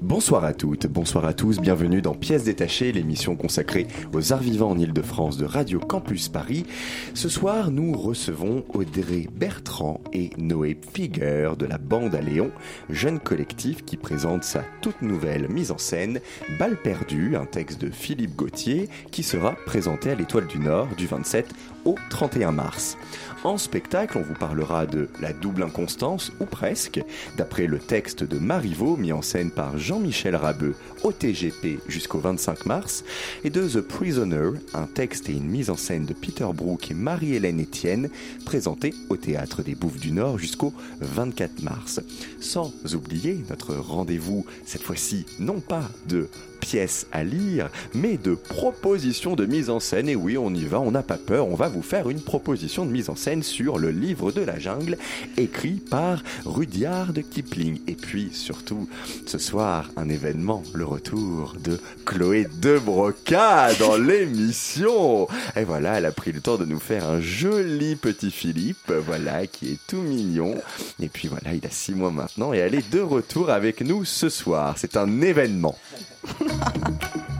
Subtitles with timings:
[0.00, 4.70] Bonsoir à toutes, bonsoir à tous, bienvenue dans Pièces détachées, l'émission consacrée aux arts vivants
[4.70, 6.66] en Ile-de-France de Radio Campus Paris.
[7.14, 12.52] Ce soir, nous recevons Audrey Bertrand et Noé Figuer de la bande à Léon,
[12.88, 16.20] jeune collectif qui présente sa toute nouvelle mise en scène,
[16.60, 21.08] Balle perdue, un texte de Philippe Gauthier qui sera présenté à l'Étoile du Nord du
[21.08, 21.52] 27
[21.84, 22.96] au 31 mars.
[23.44, 27.00] En spectacle, on vous parlera de La double inconstance, ou presque,
[27.36, 30.74] d'après le texte de Marivaux, mis en scène par Jean-Michel Rabeux
[31.04, 33.04] au TGP jusqu'au 25 mars,
[33.44, 36.94] et de The Prisoner, un texte et une mise en scène de Peter Brook et
[36.94, 38.10] Marie-Hélène Etienne,
[38.44, 42.00] présenté au Théâtre des Bouffes du Nord jusqu'au 24 mars.
[42.40, 49.36] Sans oublier notre rendez-vous, cette fois-ci, non pas de pièces à lire, mais de propositions
[49.36, 50.08] de mise en scène.
[50.08, 52.84] Et oui, on y va, on n'a pas peur, on va vous faire une proposition
[52.84, 54.96] de mise en scène sur le livre de la jungle,
[55.36, 57.80] écrit par Rudyard Kipling.
[57.86, 58.88] Et puis, surtout,
[59.26, 65.28] ce soir, un événement, le retour de Chloé de Broca dans l'émission.
[65.56, 69.46] Et voilà, elle a pris le temps de nous faire un joli petit Philippe, voilà,
[69.46, 70.54] qui est tout mignon.
[71.00, 74.04] Et puis voilà, il a six mois maintenant et elle est de retour avec nous
[74.04, 74.74] ce soir.
[74.78, 75.76] C'est un événement.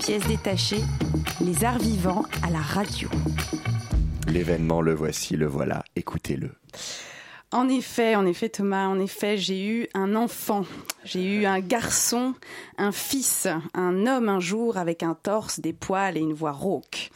[0.00, 0.80] Pièce détachée,
[1.42, 3.10] les arts vivants à la radio.
[4.26, 6.52] L'événement, le voici, le voilà, écoutez-le.
[7.52, 10.64] En effet, en effet Thomas, en effet j'ai eu un enfant,
[11.04, 12.34] j'ai eu un garçon,
[12.76, 17.10] un fils, un homme un jour avec un torse, des poils et une voix rauque.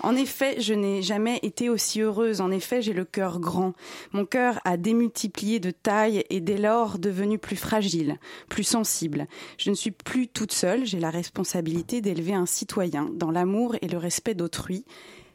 [0.00, 3.72] En effet, je n'ai jamais été aussi heureuse, en effet j'ai le cœur grand.
[4.12, 9.26] Mon cœur a démultiplié de taille et dès lors devenu plus fragile, plus sensible.
[9.58, 13.88] Je ne suis plus toute seule, j'ai la responsabilité d'élever un citoyen dans l'amour et
[13.88, 14.84] le respect d'autrui.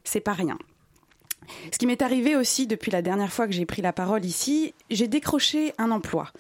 [0.03, 0.57] C'est pas rien.
[1.71, 4.73] Ce qui m'est arrivé aussi depuis la dernière fois que j'ai pris la parole ici,
[4.89, 6.31] j'ai décroché un emploi.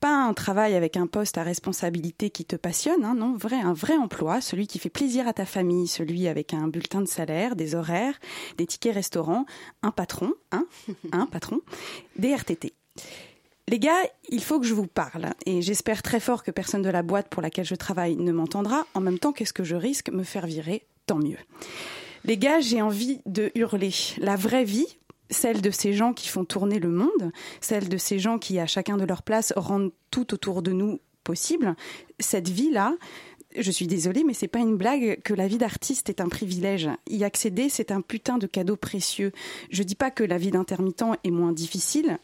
[0.00, 3.72] Pas un travail avec un poste à responsabilité qui te passionne, hein, non, vrai, un
[3.72, 7.56] vrai emploi, celui qui fait plaisir à ta famille, celui avec un bulletin de salaire,
[7.56, 8.18] des horaires,
[8.56, 9.46] des tickets restaurants,
[9.82, 10.66] un patron, hein,
[11.12, 11.60] un patron,
[12.16, 12.74] des RTT.
[13.68, 16.88] Les gars, il faut que je vous parle et j'espère très fort que personne de
[16.88, 18.86] la boîte pour laquelle je travaille ne m'entendra.
[18.94, 21.36] En même temps, qu'est-ce que je risque Me faire virer, tant mieux.
[22.24, 23.92] Les gars, j'ai envie de hurler.
[24.18, 24.98] La vraie vie,
[25.30, 28.66] celle de ces gens qui font tourner le monde, celle de ces gens qui, à
[28.66, 31.76] chacun de leur place, rendent tout autour de nous possible,
[32.18, 32.94] cette vie-là,
[33.56, 36.88] je suis désolée, mais c'est pas une blague que la vie d'artiste est un privilège.
[37.08, 39.32] Y accéder, c'est un putain de cadeau précieux.
[39.70, 42.18] Je dis pas que la vie d'intermittent est moins difficile,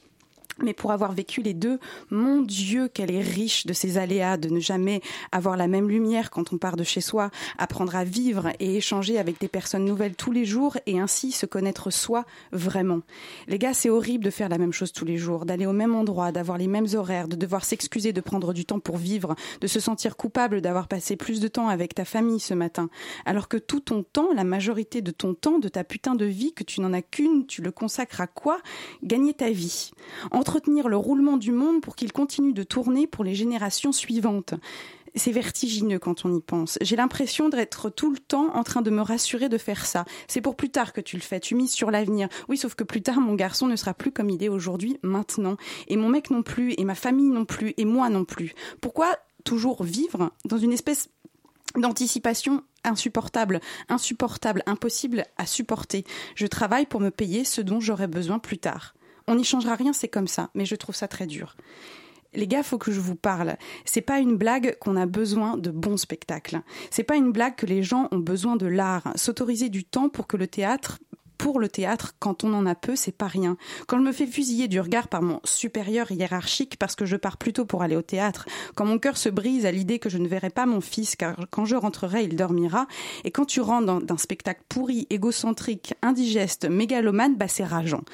[0.62, 1.78] mais pour avoir vécu les deux,
[2.10, 5.00] mon Dieu, qu'elle est riche de ses aléas, de ne jamais
[5.32, 9.18] avoir la même lumière quand on part de chez soi, apprendre à vivre et échanger
[9.18, 13.00] avec des personnes nouvelles tous les jours et ainsi se connaître soi vraiment.
[13.48, 15.94] Les gars, c'est horrible de faire la même chose tous les jours, d'aller au même
[15.94, 19.66] endroit, d'avoir les mêmes horaires, de devoir s'excuser de prendre du temps pour vivre, de
[19.66, 22.88] se sentir coupable d'avoir passé plus de temps avec ta famille ce matin,
[23.24, 26.52] alors que tout ton temps, la majorité de ton temps, de ta putain de vie,
[26.52, 28.58] que tu n'en as qu'une, tu le consacres à quoi?
[29.02, 29.90] Gagner ta vie
[30.44, 34.52] entretenir le roulement du monde pour qu'il continue de tourner pour les générations suivantes.
[35.14, 36.76] C'est vertigineux quand on y pense.
[36.82, 40.04] J'ai l'impression d'être tout le temps en train de me rassurer de faire ça.
[40.28, 41.40] C'est pour plus tard que tu le fais.
[41.40, 42.28] Tu mises sur l'avenir.
[42.50, 45.56] Oui, sauf que plus tard, mon garçon ne sera plus comme il est aujourd'hui, maintenant.
[45.88, 48.52] Et mon mec non plus, et ma famille non plus, et moi non plus.
[48.82, 51.08] Pourquoi toujours vivre dans une espèce
[51.74, 56.04] d'anticipation insupportable, insupportable, impossible à supporter?
[56.34, 58.94] Je travaille pour me payer ce dont j'aurai besoin plus tard.
[59.26, 61.56] On n'y changera rien, c'est comme ça, mais je trouve ça très dur.
[62.34, 63.56] Les gars, faut que je vous parle.
[63.84, 66.62] C'est pas une blague qu'on a besoin de bons spectacles.
[66.90, 69.12] C'est pas une blague que les gens ont besoin de l'art.
[69.14, 70.98] S'autoriser du temps pour que le théâtre
[71.44, 73.56] pour le théâtre, quand on en a peu, c'est pas rien.
[73.86, 77.36] Quand je me fais fusiller du regard par mon supérieur hiérarchique parce que je pars
[77.36, 80.28] plutôt pour aller au théâtre, quand mon cœur se brise à l'idée que je ne
[80.28, 82.86] verrai pas mon fils car quand je rentrerai, il dormira,
[83.24, 88.04] et quand tu rentres d'un spectacle pourri, égocentrique, indigeste, mégalomane, bah c'est rageant.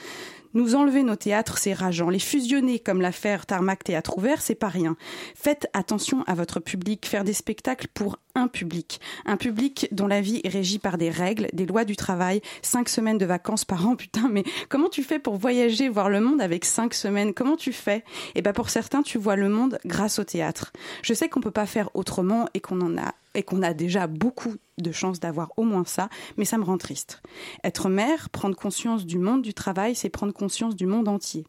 [0.53, 2.11] Nous enlever nos théâtres, c'est rageant.
[2.11, 4.97] Les fusionner, comme l'affaire Tarmac Théâtre Ouvert, c'est pas rien.
[5.35, 7.07] Faites attention à votre public.
[7.07, 9.01] Faire des spectacles pour un public.
[9.27, 12.89] Un public dont la vie est régie par des règles, des lois du travail, cinq
[12.89, 13.97] semaines de vacances par an.
[14.01, 17.33] Putain, mais comment tu fais pour voyager, voir le monde avec cinq semaines?
[17.33, 18.05] Comment tu fais?
[18.35, 20.73] Eh ben, pour certains, tu vois le monde grâce au théâtre.
[21.03, 23.15] Je sais qu'on peut pas faire autrement et qu'on en a
[23.63, 27.23] a déjà beaucoup de chances d'avoir au moins ça, mais ça me rend triste.
[27.65, 31.45] Être mère, prendre conscience du monde du travail, c'est prendre conscience du monde entier.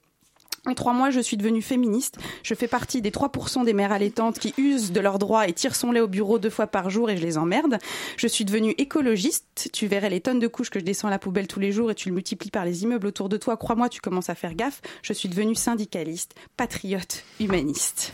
[0.67, 2.19] En trois mois, je suis devenue féministe.
[2.43, 5.75] Je fais partie des 3% des mères allaitantes qui usent de leurs droits et tirent
[5.75, 7.79] son lait au bureau deux fois par jour et je les emmerde.
[8.15, 9.69] Je suis devenue écologiste.
[9.73, 11.89] Tu verrais les tonnes de couches que je descends à la poubelle tous les jours
[11.89, 13.57] et tu le multiplies par les immeubles autour de toi.
[13.57, 14.81] Crois-moi, tu commences à faire gaffe.
[15.01, 18.13] Je suis devenue syndicaliste, patriote, humaniste.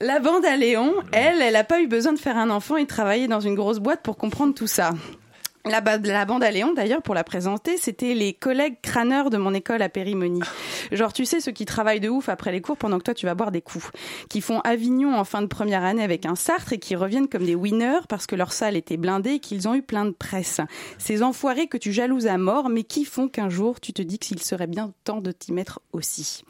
[0.00, 2.82] La bande à Léon, elle, elle n'a pas eu besoin de faire un enfant et
[2.82, 4.90] de travailler dans une grosse boîte pour comprendre tout ça.
[5.66, 9.52] La, la, bande à Léon, d'ailleurs, pour la présenter, c'était les collègues crâneurs de mon
[9.52, 10.42] école à Périmonie.
[10.92, 13.26] Genre, tu sais, ceux qui travaillent de ouf après les cours pendant que toi, tu
[13.26, 13.90] vas boire des coups.
[14.28, 17.44] Qui font Avignon en fin de première année avec un Sartre et qui reviennent comme
[17.44, 20.60] des winners parce que leur salle était blindée et qu'ils ont eu plein de presse.
[20.98, 24.20] Ces enfoirés que tu jalouses à mort, mais qui font qu'un jour, tu te dis
[24.20, 26.44] qu'il serait bien temps de t'y mettre aussi.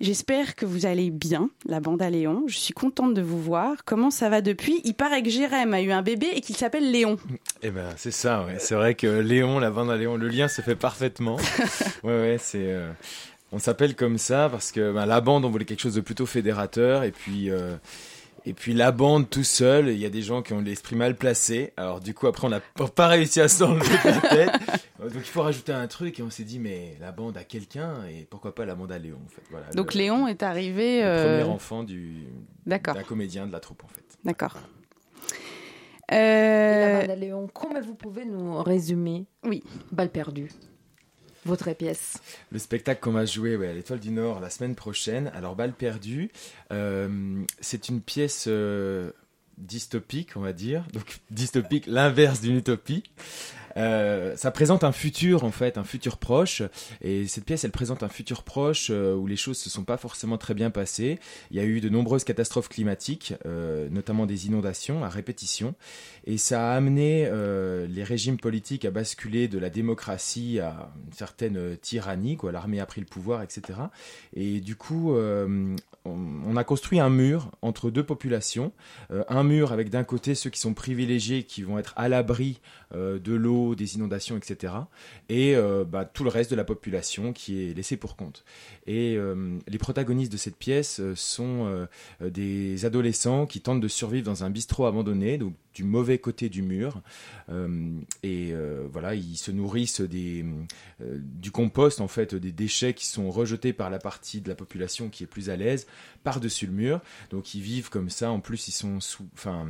[0.00, 2.44] J'espère que vous allez bien, la bande à Léon.
[2.46, 3.84] Je suis contente de vous voir.
[3.84, 4.80] Comment ça va depuis?
[4.84, 7.18] Il paraît que Jérém a eu un bébé et qu'il s'appelle Léon.
[7.62, 8.51] Eh ben, c'est ça, ouais.
[8.58, 11.36] C'est vrai que Léon, la bande à Léon, le lien se fait parfaitement.
[12.04, 12.72] ouais, ouais, c'est.
[12.72, 12.90] Euh,
[13.52, 16.26] on s'appelle comme ça parce que ben, la bande, on voulait quelque chose de plutôt
[16.26, 17.50] fédérateur et puis.
[17.50, 17.76] Euh,
[18.44, 21.16] et puis la bande tout seul, il y a des gens qui ont l'esprit mal
[21.16, 21.72] placé.
[21.76, 24.50] Alors du coup après on n'a pas réussi à s'enlever la tête.
[24.98, 28.04] Donc il faut rajouter un truc et on s'est dit mais la bande a quelqu'un
[28.10, 29.42] et pourquoi pas la bande à Léon en fait.
[29.50, 31.02] Voilà, Donc Léon est arrivé.
[31.02, 31.38] Le euh...
[31.38, 32.26] premier enfant du
[32.66, 34.02] d'un comédien de la troupe en fait.
[34.24, 34.56] D'accord.
[36.12, 36.92] Euh...
[36.92, 39.62] La bande à Léon, comment vous pouvez nous résumer Oui.
[39.90, 40.50] Balle perdue
[41.44, 42.18] votre pièce
[42.52, 45.30] Le spectacle qu'on va jouer ouais, à l'Étoile du Nord la semaine prochaine.
[45.34, 46.30] Alors, Balle perdue,
[46.72, 49.10] euh, c'est une pièce euh,
[49.58, 50.84] dystopique, on va dire.
[50.92, 53.02] Donc, dystopique, l'inverse d'une utopie.
[53.76, 56.62] Euh, ça présente un futur en fait, un futur proche.
[57.00, 59.96] Et cette pièce, elle présente un futur proche euh, où les choses se sont pas
[59.96, 61.18] forcément très bien passées.
[61.50, 65.74] Il y a eu de nombreuses catastrophes climatiques, euh, notamment des inondations à répétition,
[66.26, 67.28] et ça a amené
[67.88, 72.36] les régimes politiques à basculer de la démocratie à une certaine tyrannie.
[72.36, 73.78] Quoi, l'armée a pris le pouvoir, etc.
[74.34, 75.14] Et du coup,
[76.04, 78.72] on, a construit un mur entre deux populations,
[79.10, 82.60] un mur avec d'un côté ceux qui sont privilégiés, qui vont être à l'abri
[82.94, 84.74] de l'eau des inondations, etc.
[85.28, 88.44] Et euh, bah, tout le reste de la population qui est laissé pour compte.
[88.86, 91.86] Et euh, les protagonistes de cette pièce euh, sont
[92.20, 96.62] des adolescents qui tentent de survivre dans un bistrot abandonné, donc du mauvais côté du
[96.62, 97.00] mur.
[98.22, 98.54] et
[98.92, 100.44] voilà, ils se nourrissent des,
[101.00, 105.08] du compost, en fait, des déchets qui sont rejetés par la partie de la population
[105.08, 105.86] qui est plus à l'aise
[106.24, 107.00] par-dessus le mur.
[107.30, 108.30] Donc ils vivent comme ça.
[108.30, 109.26] En plus, ils sont sous.
[109.34, 109.68] Enfin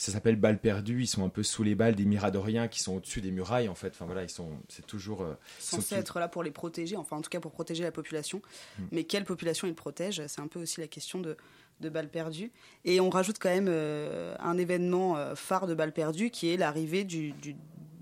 [0.00, 1.02] ça s'appelle balles perdues.
[1.02, 3.74] Ils sont un peu sous les balles des miradoriens qui sont au-dessus des murailles, en
[3.74, 3.88] fait.
[3.88, 5.20] Enfin voilà, ils sont, c'est toujours.
[5.20, 8.40] Euh, censé être là pour les protéger, enfin en tout cas pour protéger la population.
[8.78, 8.84] Hmm.
[8.92, 11.36] Mais quelle population ils protègent C'est un peu aussi la question de,
[11.80, 12.50] de balles perdues.
[12.86, 16.56] Et on rajoute quand même euh, un événement euh, phare de balles perdues qui est
[16.56, 17.34] l'arrivée du,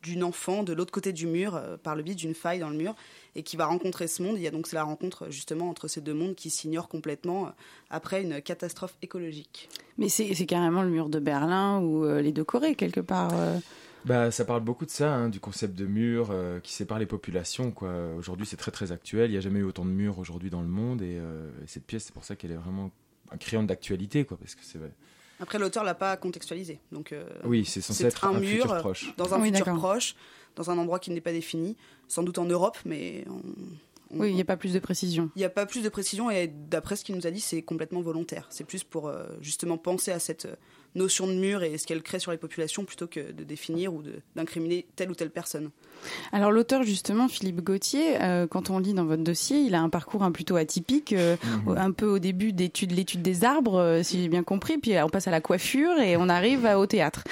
[0.01, 2.95] d'une enfant de l'autre côté du mur par le biais d'une faille dans le mur
[3.39, 4.37] et qui va rencontrer ce monde.
[4.37, 7.47] Il y a donc c'est la rencontre justement entre ces deux mondes qui s'ignorent complètement
[7.47, 7.51] euh,
[7.89, 9.69] après une catastrophe écologique.
[9.97, 13.31] Mais c'est carrément le mur de Berlin ou euh, les deux Corées quelque part.
[13.35, 13.57] Euh.
[14.05, 17.75] Bah, ça parle beaucoup de ça, hein, du concept de mur qui sépare les populations.
[18.17, 19.29] Aujourd'hui, c'est très très actuel.
[19.29, 21.03] Il n'y a jamais eu autant de murs aujourd'hui dans le monde.
[21.03, 21.21] Et,
[21.67, 22.93] cette pièce, c'est pour ça qu'elle est vraiment
[23.33, 24.25] un crayon d'actualité.
[24.25, 24.79] Quoi, parce que c'est
[25.41, 26.79] Après, l'auteur l'a pas contextualisé.
[26.93, 27.13] Donc,
[27.45, 29.15] oui, c'est censé être un, mur futur proche.
[29.17, 30.15] Dans un futur proche
[30.59, 31.77] dans un endroit qui n'est pas défini,
[32.09, 33.25] sans doute en Europe, mais
[34.11, 35.31] oui, il n'y a pas plus de précision.
[35.37, 37.63] Il n'y a pas plus de précision et d'après ce qu'il nous a dit, c'est
[37.63, 38.47] complètement volontaire.
[38.51, 40.49] C'est plus pour euh, justement penser à cette
[40.95, 44.03] notion de mur et ce qu'elle crée sur les populations plutôt que de définir ou
[44.37, 45.71] d'incriminer telle ou telle personne.
[46.33, 49.89] Alors l'auteur justement, Philippe Gauthier, euh, quand on lit dans votre dossier, il a un
[49.89, 51.77] parcours un plutôt atypique, euh, mhm.
[51.77, 55.09] un peu au début d'études, l'étude des arbres, euh, si j'ai bien compris, puis on
[55.09, 57.25] passe à la coiffure et on arrive au théâtre.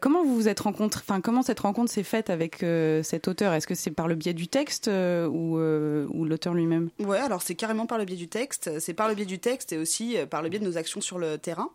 [0.00, 2.64] comment vous vous êtes rencontré, enfin comment cette rencontre s'est faite avec
[3.02, 3.52] cet auteur?
[3.52, 6.90] Est-ce que c'est par le biais du texte ou, ou l'auteur lui-même?
[7.00, 8.78] Ouais, alors c'est carrément par le biais du texte.
[8.80, 11.18] C'est par le biais du texte et aussi par le biais de nos actions sur
[11.18, 11.70] le terrain.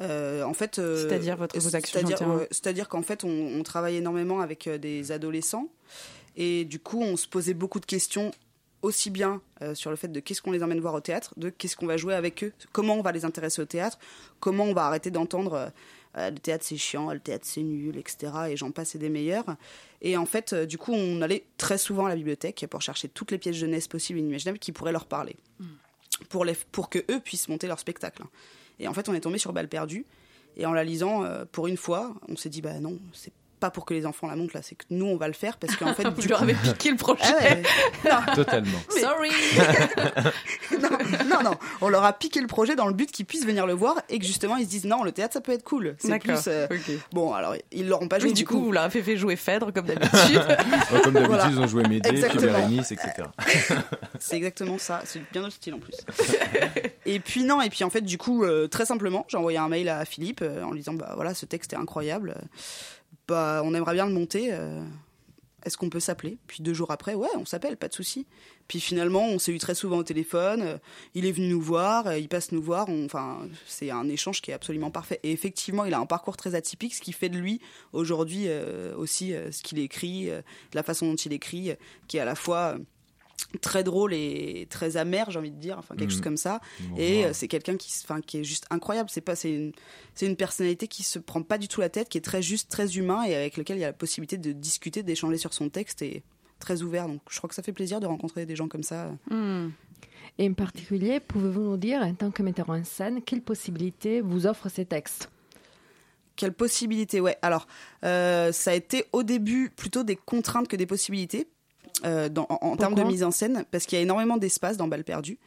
[0.00, 2.00] Euh, en fait, euh, c'est-à-dire votre vos actions
[2.50, 5.68] C'est-à-dire qu'en fait, on, travaille énormément avec euh, des adolescents
[6.36, 8.30] et du coup, on se posait beaucoup de questions
[8.80, 9.42] aussi bien
[9.74, 11.96] sur le fait de qu'est-ce qu'on les emmène voir au théâtre, de qu'est-ce qu'on va
[11.96, 13.98] jouer avec eux, comment on va les intéresser au théâtre,
[14.38, 15.72] comment on va arrêter d'entendre
[16.14, 18.32] le théâtre c'est chiant, le théâtre c'est nul, etc.
[18.50, 19.56] Et j'en passais des meilleurs.
[20.00, 23.32] Et en fait, du coup, on allait très souvent à la bibliothèque pour chercher toutes
[23.32, 25.34] les pièces jeunesse possibles et inimaginables qui pourraient leur parler,
[26.28, 28.22] pour, les, pour que eux puissent monter leur spectacle.
[28.78, 30.06] Et en fait, on est tombé sur Balle perdue.
[30.56, 33.70] Et en la lisant, euh, pour une fois, on s'est dit, bah non, c'est pas
[33.70, 35.76] pour que les enfants la montent là, c'est que nous on va le faire parce
[35.76, 37.22] qu'en fait Vous leur coup- avez piqué le projet.
[37.28, 37.62] Ah ouais.
[38.04, 38.78] Non, Totalement.
[38.88, 39.30] Sorry.
[40.80, 40.88] non,
[41.28, 43.72] non, non, on leur a piqué le projet dans le but qu'ils puissent venir le
[43.72, 45.96] voir et que justement ils se disent non, le théâtre ça peut être cool.
[45.98, 46.34] C'est D'accord.
[46.34, 46.44] plus.
[46.48, 46.66] euh.
[47.12, 49.72] Bon, alors ils l'auront pas joué Oui, du coup, vous leur avez fait jouer Phèdre
[49.72, 50.36] comme d'habitude.
[50.92, 51.48] Ouais, comme d'habitude, Voilà.
[51.50, 52.38] ils ont joué Médée, puis.
[52.38, 53.12] Bérénice, etc.
[54.18, 55.02] C'est exactement ça.
[55.04, 55.94] C'est bien notre style en plus.
[57.06, 59.68] et puis non, et puis en fait, du coup, euh, très simplement, j'ai envoyé un
[59.68, 62.34] mail à Philippe euh, en lui disant bah voilà, ce texte est incroyable.
[63.28, 64.48] Bah, on aimerait bien le monter.
[64.52, 64.82] euh,
[65.64, 66.38] Est-ce qu'on peut s'appeler?
[66.46, 68.26] Puis deux jours après, ouais, on s'appelle, pas de souci.
[68.68, 70.62] Puis finalement, on s'est eu très souvent au téléphone.
[70.62, 70.78] euh,
[71.14, 72.88] il est venu nous voir, euh, il passe nous voir.
[72.88, 75.20] Enfin, c'est un échange qui est absolument parfait.
[75.24, 77.60] Et effectivement, il a un parcours très atypique, ce qui fait de lui
[77.92, 78.48] aujourd'hui
[78.96, 80.30] aussi ce qu'il écrit,
[80.72, 81.72] la façon dont il écrit,
[82.06, 82.76] qui est à la fois
[83.60, 86.10] très drôle et très amer, j'ai envie de dire, enfin quelque Mhm.
[86.12, 86.60] chose comme ça.
[86.80, 89.08] Bon, Et euh, c'est quelqu'un qui, enfin, qui est juste incroyable.
[89.10, 89.72] C'est pas, c'est une,
[90.14, 92.68] c'est une personnalité qui se prend pas du tout la tête, qui est très juste,
[92.70, 95.68] très humain et avec lequel il y a la possibilité de discuter, d'échanger sur son
[95.68, 96.22] texte et
[96.58, 97.06] très ouvert.
[97.08, 99.12] Donc je crois que ça fait plaisir de rencontrer des gens comme ça.
[99.30, 99.68] Hmm.
[100.38, 104.46] Et en particulier, pouvez-vous nous dire, en tant que metteur en scène, quelles possibilités vous
[104.46, 105.30] offrent ces textes?
[106.36, 107.36] Quelle possibilité, ouais.
[107.42, 107.66] Alors,
[108.04, 111.48] euh, ça a été au début plutôt des contraintes que des possibilités
[112.04, 114.76] euh, dans- en, en termes de mise en scène, parce qu'il y a énormément d'espace
[114.76, 115.38] dans Balle perdue.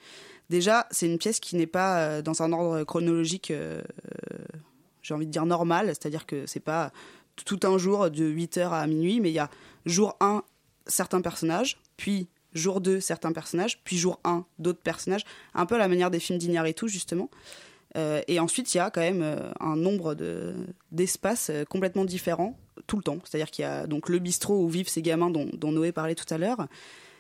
[0.50, 3.82] Déjà, c'est une pièce qui n'est pas euh, dans un ordre chronologique, euh,
[5.02, 6.92] j'ai envie de dire normal, c'est-à-dire que c'est pas
[7.46, 9.50] tout un jour de 8h à minuit, mais il y a
[9.86, 10.44] jour 1,
[10.88, 15.78] certains personnages, puis jour 2, certains personnages, puis jour 1, d'autres personnages, un peu à
[15.78, 17.30] la manière des films d'Iñárritu, justement.
[17.98, 20.56] Euh, et ensuite, il y a quand même euh, un nombre de-
[20.92, 22.58] d'espaces euh, complètement différents
[22.88, 23.20] tout le temps.
[23.26, 26.32] C'est-à-dire qu'il y a donc le bistrot où vivent ces gamins dont, Noé parlait tout
[26.34, 26.68] à l'heure.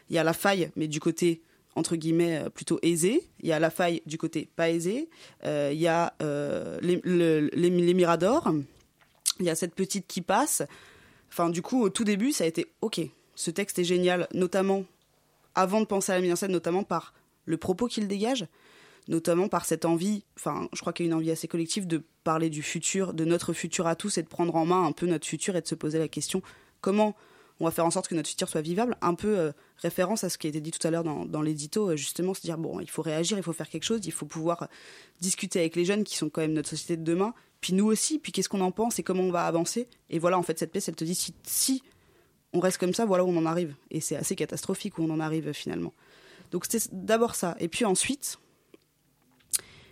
[0.09, 1.41] Il y a la faille, mais du côté
[1.75, 3.23] entre guillemets plutôt aisé.
[3.41, 5.09] Il y a la faille du côté pas aisé.
[5.45, 6.13] Il y a
[6.81, 8.51] les, le- les- les miradors.
[9.39, 10.63] Il y a cette petite qui passe.
[11.29, 12.99] Enfin, du coup, au tout début, ça a été OK.
[13.35, 14.83] Ce texte est génial, notamment
[15.55, 17.13] avant de penser à la mise en scène, notamment par
[17.45, 18.45] le propos qu'il dégage
[19.07, 22.03] notamment par cette envie, enfin, je crois qu'il y a une envie assez collective de
[22.23, 25.05] parler du futur, de notre futur à tous et de prendre en main un peu
[25.07, 26.41] notre futur et de se poser la question
[26.81, 27.15] comment
[27.59, 30.29] on va faire en sorte que notre futur soit vivable, un peu euh, référence à
[30.29, 32.79] ce qui a été dit tout à l'heure dans, l'édito, euh, justement, se dire bon,
[32.79, 34.67] il faut réagir, il faut faire quelque chose, il faut pouvoir
[35.19, 38.17] discuter avec les jeunes qui sont quand même notre société de demain, puis nous aussi,
[38.17, 39.87] puis qu'est-ce qu'on en pense et comment on va avancer?
[40.09, 41.83] Et voilà, en fait, cette pièce, elle te dit si, si
[42.53, 43.75] on reste comme ça, voilà où on en arrive.
[43.91, 45.93] Et c'est assez catastrophique où on en arrive finalement.
[46.49, 47.55] Donc c'était d'abord ça.
[47.59, 48.39] Et puis ensuite,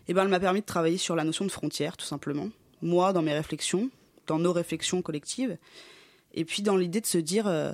[0.09, 2.49] eh ben, elle m'a permis de travailler sur la notion de frontière, tout simplement.
[2.81, 3.91] Moi, dans mes réflexions,
[4.25, 5.55] dans nos réflexions collectives.
[6.33, 7.73] Et puis dans l'idée de se dire, euh,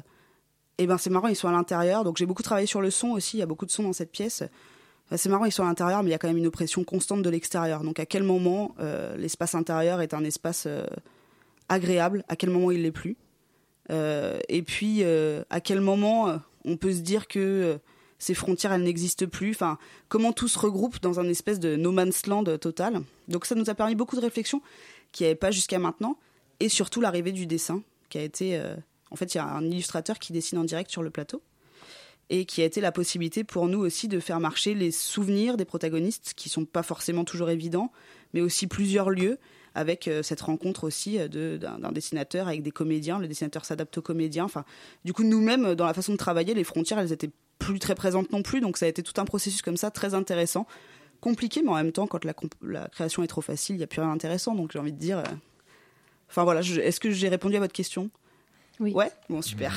[0.78, 2.04] eh ben c'est marrant, ils sont à l'intérieur.
[2.04, 3.94] Donc j'ai beaucoup travaillé sur le son aussi, il y a beaucoup de son dans
[3.94, 4.44] cette pièce.
[5.16, 7.22] C'est marrant, ils sont à l'intérieur, mais il y a quand même une oppression constante
[7.22, 7.84] de l'extérieur.
[7.84, 10.86] Donc à quel moment euh, l'espace intérieur est un espace euh,
[11.70, 13.16] agréable, à quel moment il l'est plus?
[13.90, 17.80] Et puis à quel moment on peut se dire que
[18.18, 19.52] ces frontières, elles n'existent plus.
[19.52, 23.02] Enfin, comment tout se regroupe dans un espèce de no man's land total.
[23.28, 24.62] Donc ça nous a permis beaucoup de réflexions
[25.12, 26.18] qui n'y avait pas jusqu'à maintenant,
[26.60, 28.58] et surtout l'arrivée du dessin, qui a été...
[28.58, 28.76] euh,
[29.12, 31.42] en fait, il y a un illustrateur qui dessine en direct sur le plateau,
[32.30, 35.66] et qui a été la possibilité pour nous aussi de faire marcher les souvenirs des
[35.66, 37.92] protagonistes, qui sont pas forcément toujours évidents,
[38.34, 39.38] mais aussi plusieurs lieux,
[39.74, 43.20] avec euh, cette rencontre aussi euh, d'un dessinateur avec des comédiens.
[43.20, 44.46] Le dessinateur s'adapte aux comédiens.
[44.46, 44.66] Enfin,
[45.04, 48.32] du coup, nous-mêmes, dans la façon de travailler, les frontières, elles étaient plus très présentes
[48.32, 48.62] non plus.
[48.62, 50.68] Donc, ça a été tout un processus comme ça, très intéressant.
[51.22, 52.34] Compliqué, mais en même temps, quand la,
[52.90, 54.56] création est trop facile, il n'y a plus rien d'intéressant.
[54.56, 55.20] Donc, j'ai envie de dire.
[55.20, 55.24] euh,
[56.30, 58.10] Enfin, voilà, est-ce que j'ai répondu à votre question?
[58.80, 58.92] Oui.
[58.94, 59.12] Ouais?
[59.30, 59.74] Bon, super.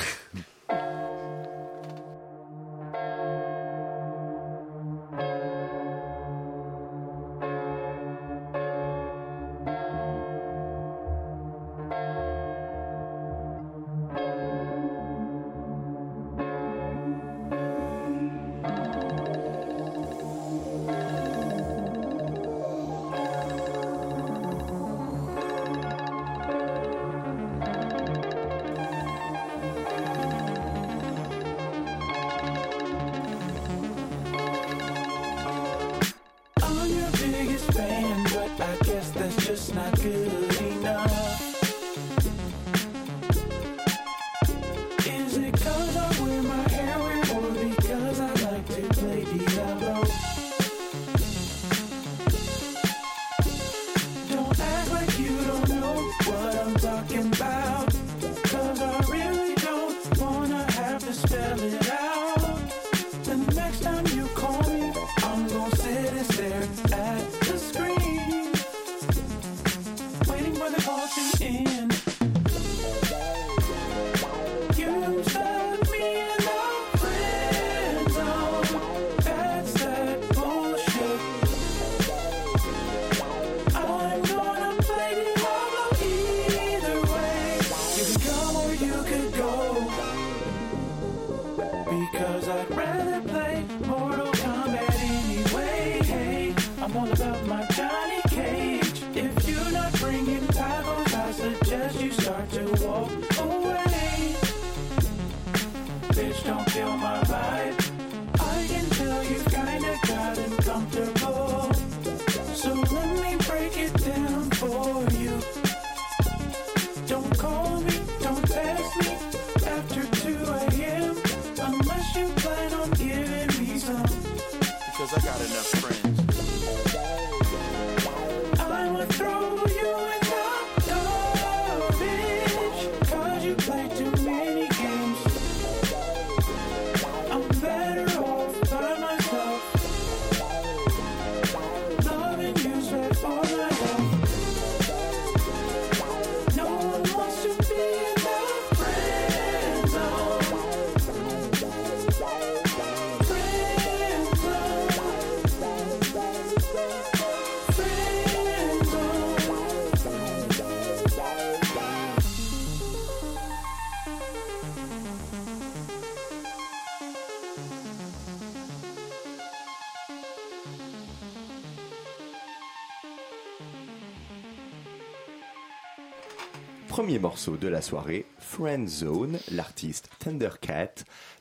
[177.08, 180.92] Premier morceau de la soirée, Friend Zone, l'artiste Thundercat,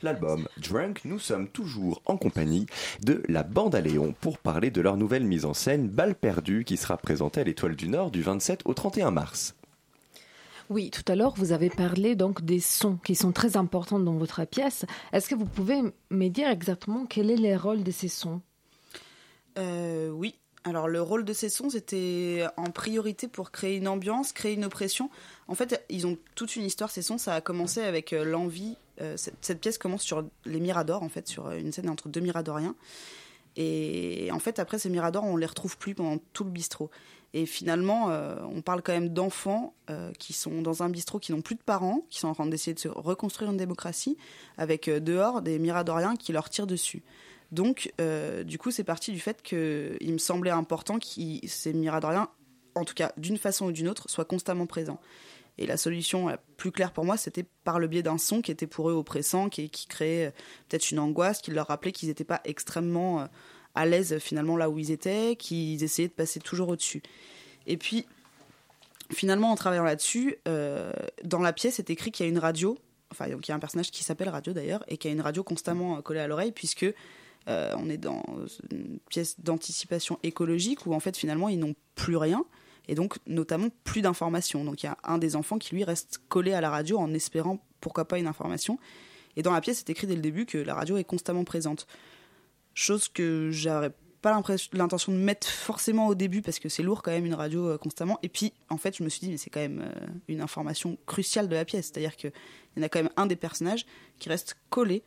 [0.02, 1.02] l'album Drunk.
[1.04, 2.68] Nous sommes toujours en compagnie
[3.02, 6.64] de la bande à Léon pour parler de leur nouvelle mise en scène Balle perdue
[6.64, 9.56] qui sera présentée à l'Étoile du Nord du 27 au 31 mars.
[10.70, 14.16] Oui, tout à l'heure, vous avez parlé donc des sons qui sont très importants dans
[14.16, 14.86] votre pièce.
[15.12, 18.40] Est-ce que vous pouvez me dire exactement quel est le rôle de ces sons?
[19.58, 20.34] Euh, oui.
[20.64, 24.66] Alors le rôle de ces sons, c'était en priorité pour créer une ambiance, créer une
[24.66, 25.10] oppression.
[25.48, 27.18] En fait, ils ont toute une histoire, ces sons.
[27.18, 28.76] Ça a commencé avec euh, l'envie.
[29.02, 32.20] euh, cette, pièce commence sur les Miradors, en fait, sur euh, une scène entre deux
[32.20, 32.76] Miradoriens.
[33.56, 36.90] Et en fait, après ces Miradors, on les retrouve plus pendant tout le bistrot.
[37.34, 38.12] Et finalement,
[38.52, 39.74] on parle quand même d'enfants
[40.20, 42.76] qui sont dans un bistrot, qui n'ont plus de parents, qui sont en train d'essayer
[42.76, 44.16] de se reconstruire une démocratie,
[44.60, 47.02] avec dehors des Miradoriens qui leur tirent dessus.
[47.52, 51.06] Donc, euh, du coup, c'est parti du fait qu'il me semblait important que
[51.48, 52.30] ces Miradoriens,
[52.76, 55.00] en tout cas d'une façon ou d'une autre, soient constamment présents.
[55.58, 58.52] Et la solution la plus claire pour moi, c'était par le biais d'un son qui
[58.52, 60.32] était pour eux oppressant, qui, créait euh,
[60.70, 63.26] peut-être une angoisse, qui leur rappelait qu'ils n'étaient pas extrêmement euh,
[63.74, 67.02] à l'aise finalement là où ils étaient, qu'ils essayaient de passer toujours au-dessus.
[67.66, 68.06] Et puis,
[69.12, 70.92] finalement, en travaillant là-dessus, euh,
[71.24, 72.78] dans la pièce est écrit qu'il y a une radio,
[73.12, 75.22] enfin, donc il y a un personnage qui s'appelle Radio d'ailleurs, et qui a une
[75.22, 76.86] radio constamment euh, collée à l'oreille, puisque
[77.48, 78.24] euh, on est dans
[78.72, 82.46] une pièce d'anticipation écologique où en fait finalement ils n'ont plus rien
[82.88, 84.64] et donc notamment plus d'informations.
[84.64, 87.14] Donc il y a un des enfants qui lui reste collé à la radio en
[87.14, 88.80] espérant pourquoi pas une information.
[89.36, 91.86] Et dans la pièce, c'est écrit dès le début que la radio est constamment présente.
[92.74, 94.42] Chose que j'aurais pas
[94.74, 97.78] l'intention de mettre forcément au début parce que c'est lourd quand même une radio euh,
[97.78, 98.18] constamment.
[98.24, 100.98] Et puis en fait, je me suis dit mais c'est quand même euh, une information
[101.06, 103.86] cruciale de la pièce, c'est-à-dire que il y en a quand même un des personnages
[104.20, 105.04] qui reste collé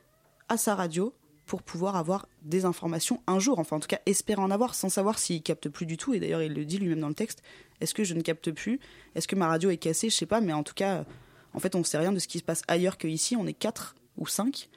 [0.48, 1.12] à sa radio
[1.50, 4.88] pour pouvoir avoir des informations un jour, enfin en tout cas espérer en avoir sans
[4.88, 6.14] savoir s'il capte plus du tout.
[6.14, 7.42] Et d'ailleurs, il le dit lui-même dans le texte.
[7.80, 8.78] Est-ce que je ne capte plus?
[9.16, 10.10] Est-ce que ma radio est cassée?
[10.10, 11.04] Je sais pas, mais en tout cas, euh,
[11.52, 13.34] en fait, on sait rien de ce qui se passe ailleurs que ici.
[13.34, 14.68] On est quatre ou cinq.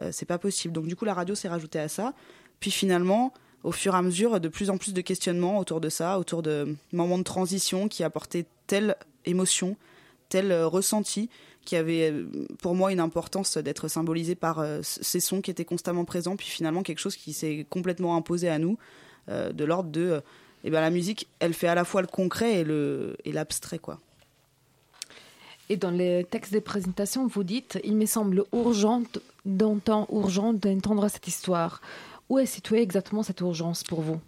[0.00, 0.72] Euh, c'est pas possible.
[0.72, 2.14] Donc du coup, la radio s'est rajoutée à ça.
[2.58, 5.90] Puis finalement, au fur et à mesure, de plus en plus de questionnements autour de
[5.90, 9.76] ça, autour de moments de transition qui apportaient telle émotion,
[10.30, 11.28] tel euh, ressenti,
[11.64, 12.26] qui avait euh,
[12.60, 16.48] pour moi une importance d'être symbolisé par euh, ces sons qui étaient constamment présents, puis
[16.48, 18.78] finalement quelque chose qui s'est complètement imposé à nous,
[19.28, 20.20] euh, de l'ordre de, euh,
[20.64, 23.78] eh ben la musique, elle fait à la fois le concret et le et l'abstrait
[23.78, 24.00] quoi.
[25.70, 29.02] Et dans les textes de présentation, vous dites Il me semble urgent
[29.46, 31.80] d'entendre, urgent d'entendre cette histoire.
[32.28, 34.20] Où est située exactement cette urgence pour vous?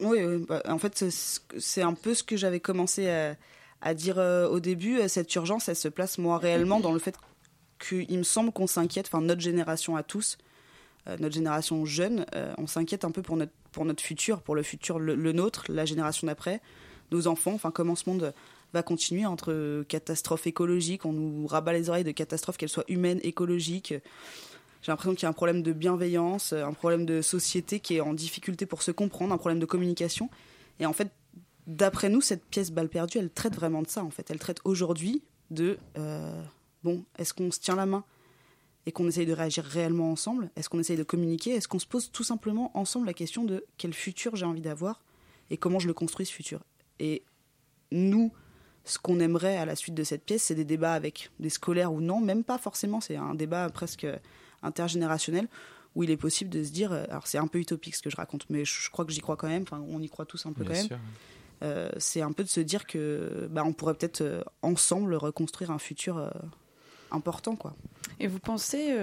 [0.00, 1.10] Oui, oui, bah, en fait, c'est
[1.58, 3.36] c'est un peu ce que j'avais commencé à,
[3.80, 4.98] à dire euh, au début.
[4.98, 7.16] Euh, Cette urgence, elle se place, moi, réellement, dans le fait
[7.78, 10.38] qu'il me semble qu'on s'inquiète, enfin, notre génération à tous,
[11.06, 12.26] euh, notre génération jeune,
[12.58, 15.64] on s'inquiète un peu pour notre, pour notre futur, pour le futur, le, le nôtre,
[15.68, 16.60] la génération d'après,
[17.12, 18.34] nos enfants, enfin, comment ce monde
[18.74, 23.20] va continuer entre catastrophes écologiques, on nous rabat les oreilles de catastrophes, qu'elles soient humaines,
[23.22, 23.94] écologiques.
[24.82, 28.00] J'ai l'impression qu'il y a un problème de bienveillance, un problème de société qui est
[28.00, 30.28] en difficulté pour se comprendre, un problème de communication.
[30.80, 31.10] Et en fait,
[31.68, 34.30] d'après nous, cette pièce Balle perdue, elle traite vraiment de ça, en fait.
[34.30, 36.42] Elle traite aujourd'hui de, euh,
[36.82, 38.04] bon, est-ce qu'on se tient la main
[38.86, 40.50] et qu'on essaye de réagir réellement ensemble?
[40.56, 41.52] Est-ce qu'on essaye de communiquer?
[41.52, 45.04] Est-ce qu'on se pose tout simplement ensemble la question de quel futur j'ai envie d'avoir
[45.50, 46.64] et comment je le construis ce futur?
[46.98, 47.22] Et
[47.92, 48.32] nous,
[48.84, 51.92] ce qu'on aimerait à la suite de cette pièce, c'est des débats avec des scolaires
[51.92, 54.06] ou non, même pas forcément, c'est un débat presque
[54.62, 55.48] intergénérationnel
[55.94, 58.10] où il est possible de se dire, euh, alors c'est un peu utopique ce que
[58.10, 60.46] je raconte, mais je, crois que j'y crois quand même, enfin on y croit tous
[60.46, 61.00] un peu Bien quand même.
[61.62, 65.70] Euh, c'est un peu de se dire que bah, on pourrait peut-être euh, ensemble reconstruire
[65.70, 66.30] un futur euh,
[67.10, 67.74] important quoi.
[68.20, 68.94] Et vous pensez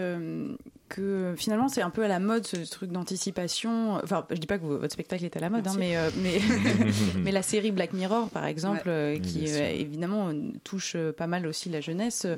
[0.87, 3.95] que finalement c'est un peu à la mode ce truc d'anticipation.
[4.03, 6.39] Enfin, je dis pas que votre spectacle est à la mode, hein, mais, euh, mais,
[7.23, 8.91] mais la série Black Mirror par exemple, Ouais.
[9.17, 12.25] euh, qui euh, évidemment euh, touche euh, pas mal aussi la jeunesse.
[12.25, 12.35] euh,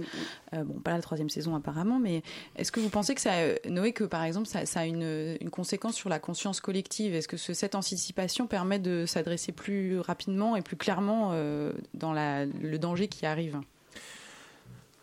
[0.53, 2.23] euh, bon, pas la troisième saison apparemment, mais
[2.55, 5.38] est-ce que vous pensez que ça, euh, Noé, que par exemple ça, ça a une,
[5.41, 7.15] une conséquence sur la conscience collective?
[7.15, 12.13] Est-ce que ce- cette anticipation permet de s'adresser plus rapidement et plus clairement euh, dans
[12.13, 13.60] la, le danger qui arrive?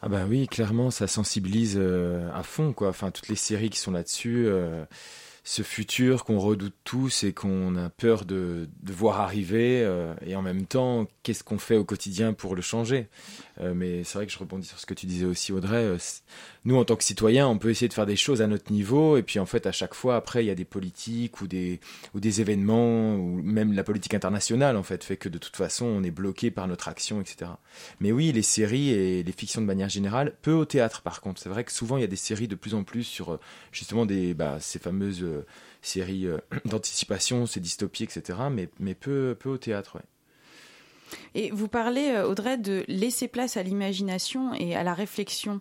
[0.06, 2.90] Ah bah oui, clairement, ça sensibilise euh, à fond, quoi.
[2.90, 4.84] Enfin, toutes les séries qui sont là-dessus, euh,
[5.44, 10.42] ce futur qu'on redoute tous et qu'on a peur de, voir arriver, euh, et en
[10.42, 13.08] même temps, qu'est-ce qu'on fait au quotidien pour le changer?
[13.60, 15.84] Mais c'est vrai que je rebondis sur ce que tu disais aussi, Audrey.
[15.84, 15.98] euh,
[16.64, 19.16] nous, en tant que citoyens, on peut essayer de faire des choses à notre niveau,
[19.16, 21.80] et puis en fait, à chaque fois, après, il y a des politiques ou des,
[22.14, 25.84] ou des événements, ou même la politique internationale, en fait, fait que de toute façon,
[25.86, 27.50] on est bloqué par notre action, etc.
[28.00, 31.40] Mais oui, les séries et les fictions de manière générale, peu au théâtre par contre.
[31.40, 33.40] C'est vrai que souvent il y a des séries de plus en plus sur euh,
[33.72, 35.44] justement des, bah, ces fameuses euh,
[35.82, 38.38] séries euh, d'anticipation, ces dystopies, etc.
[38.50, 40.02] Mais, mais peu, peu au théâtre, ouais.
[41.34, 45.60] Et vous parlez, euh, Audrey, de laisser place à l'imagination et à la réflexion.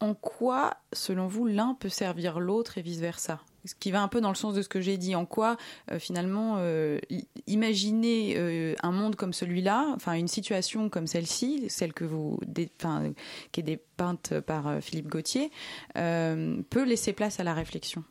[0.00, 3.40] En quoi, selon vous, l'un peut servir l'autre et vice-versa?
[3.64, 5.14] Ce qui va un peu dans le sens de ce que j'ai dit.
[5.14, 5.56] En quoi,
[5.90, 6.98] euh, finalement, euh,
[7.46, 12.40] imaginer un monde comme celui-là, enfin une situation comme celle-ci, celle que vous,
[13.52, 15.52] qui est dépeinte par Philippe Gauthier,
[15.94, 18.02] peut laisser place à la réflexion?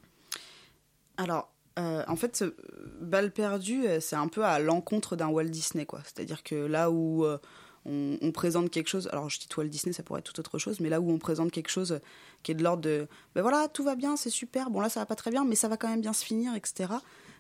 [1.17, 2.53] Alors, euh, en fait, ce
[2.99, 6.01] Balle perdue, euh, c'est un peu à l'encontre d'un Walt Disney, quoi.
[6.03, 7.37] C'est-à-dire que là où euh,
[7.85, 10.59] on, on présente quelque chose, alors je dis Walt Disney, ça pourrait être tout autre
[10.59, 11.99] chose, mais là où on présente quelque chose
[12.43, 14.99] qui est de l'ordre de, ben voilà, tout va bien, c'est super, bon là ça
[14.99, 16.93] va pas très bien, mais ça va quand même bien se finir, etc.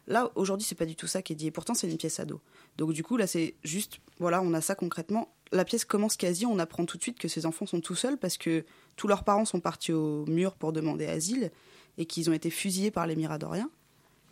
[0.07, 2.19] Là, aujourd'hui, c'est pas du tout ça qui est dit, et pourtant c'est une pièce
[2.19, 2.41] ado.
[2.77, 5.33] Donc du coup, là, c'est juste, voilà, on a ça concrètement.
[5.51, 8.17] La pièce commence quasi, on apprend tout de suite que ces enfants sont tout seuls
[8.17, 8.65] parce que
[8.95, 11.51] tous leurs parents sont partis au mur pour demander asile
[11.97, 13.69] et qu'ils ont été fusillés par les Miradoriens.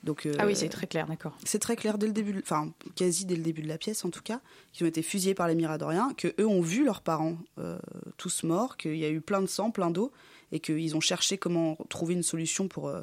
[0.04, 1.38] Donc, euh, Ah oui, c'est très clair, d'accord.
[1.44, 4.10] c'est très clair dès le début, enfin quasi dès le début de la pièce en
[4.10, 4.40] tout cas,
[4.72, 7.78] qu'ils ont été fusillés par les Miradoriens, que eux ont vu leurs parents euh,
[8.18, 10.12] tous morts, qu'il y a eu plein de sang, plein d'eau,
[10.52, 13.02] et qu'ils ont cherché comment trouver une solution pour euh,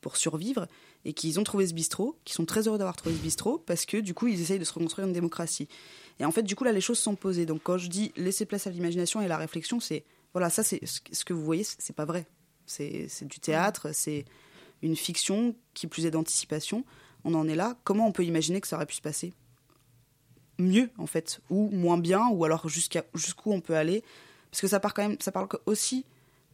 [0.00, 0.68] pour survivre,
[1.04, 3.84] et qu'ils ont trouvé ce bistrot, qu'ils sont très heureux d'avoir trouvé ce bistrot, parce
[3.84, 5.68] que du coup ils essayent de se reconstruire une démocratie.
[6.20, 7.46] Et en fait du coup là les choses sont posées.
[7.46, 10.62] Donc quand je dis laisser place à l'imagination et à la réflexion, c'est voilà ça
[10.62, 12.26] c'est ce que vous voyez, c'est pas vrai.
[12.64, 14.24] C'est c'est du théâtre, c'est
[14.82, 16.84] une fiction qui plus est d'anticipation.
[17.24, 17.76] On en est là.
[17.84, 19.32] Comment on peut imaginer que ça aurait pu se passer?
[20.58, 24.02] Mieux en fait, ou moins bien, ou alors jusqu'où on peut aller?
[24.50, 26.04] Parce que ça part quand même, ça parle aussi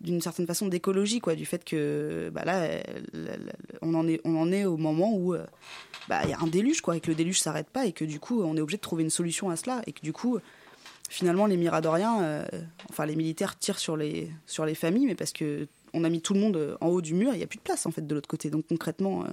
[0.00, 2.82] d'une certaine façon d'écologie, quoi, du fait que bah là,
[3.80, 5.46] on en est, on en est au moment où euh,
[6.08, 8.04] bah il y a un déluge, quoi, et que le déluge s'arrête pas, et que
[8.04, 10.38] du coup on est obligé de trouver une solution à cela, et que du coup
[11.08, 12.44] finalement les Miradoriens, euh,
[12.90, 16.20] enfin les militaires tirent sur les sur les familles, mais parce que on a mis
[16.20, 17.90] tout le monde euh, en haut du mur, il n'y a plus de place en
[17.90, 18.50] fait de l'autre côté.
[18.50, 19.28] Donc concrètement, euh,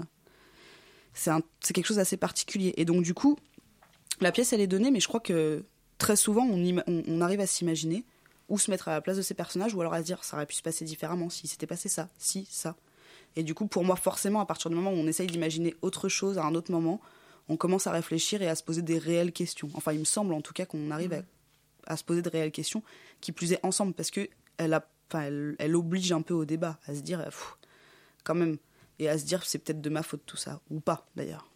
[1.13, 2.73] c'est quelque chose d'assez particulier.
[2.77, 3.37] Et donc du coup,
[4.21, 5.63] la pièce elle est donnée, mais je crois que
[5.97, 8.05] très souvent on, ima- on- on arrive à s'imaginer
[8.49, 10.35] ou se mettre à la place de ces personnages, ou alors à se dire ça
[10.37, 12.75] aurait pu se passer différemment si c'était passé ça, si ça.
[13.37, 16.09] Et du coup, pour moi, forcément, à partir du moment où on essaye d'imaginer autre
[16.09, 16.99] chose à un autre moment,
[17.47, 19.69] on commence à réfléchir et à se poser des réelles questions.
[19.73, 21.21] Enfin, il me semble en tout cas qu'on arrive à,
[21.87, 22.83] à se poser de réelles questions,
[23.21, 26.79] qui plus est ensemble, parce que elle, a, enfin, elle, oblige un peu au débat,
[26.85, 27.23] à se dire,
[28.23, 28.57] quand même,
[28.99, 31.47] et à se dire c'est peut-être de ma faute tout ça, ou pas d'ailleurs.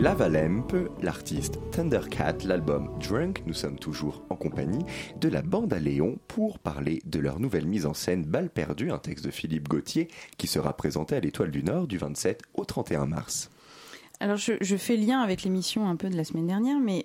[0.00, 0.66] Lavalemp,
[1.02, 3.42] l'artiste Thundercat, l'album Drunk.
[3.46, 4.84] Nous sommes toujours en compagnie
[5.20, 8.92] de la bande à Léon pour parler de leur nouvelle mise en scène Balle perdue,
[8.92, 12.64] un texte de Philippe Gauthier qui sera présenté à l'Étoile du Nord du 27 au
[12.64, 13.50] 31 mars.
[14.20, 17.02] Alors je, je fais lien avec l'émission un peu de la semaine dernière, mais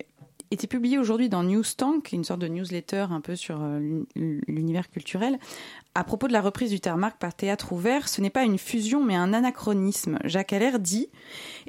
[0.52, 3.80] était publié aujourd'hui dans Newstank, une sorte de newsletter un peu sur euh,
[4.16, 5.40] l'un- l'univers culturel,
[5.96, 8.08] à propos de la reprise du Thermark par Théâtre Ouvert.
[8.08, 10.18] Ce n'est pas une fusion, mais un anachronisme.
[10.24, 11.10] Jacques Allaire dit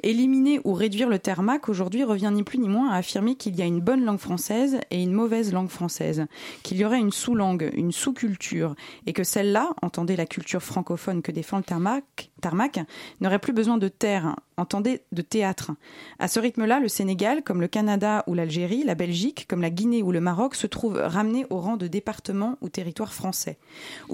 [0.01, 3.61] Éliminer ou réduire le Thermark aujourd'hui revient ni plus ni moins à affirmer qu'il y
[3.61, 6.25] a une bonne langue française et une mauvaise langue française,
[6.63, 11.31] qu'il y aurait une sous-langue, une sous-culture, et que celle-là, entendez la culture francophone que
[11.31, 12.79] défend le Thermark, Tarmac,
[13.21, 15.71] n'aurait plus besoin de terre, entendez de théâtre.
[16.19, 20.03] À ce rythme-là, le Sénégal, comme le Canada ou l'Algérie, la Belgique, comme la Guinée
[20.03, 23.57] ou le Maroc, se trouvent ramenés au rang de département ou territoire français.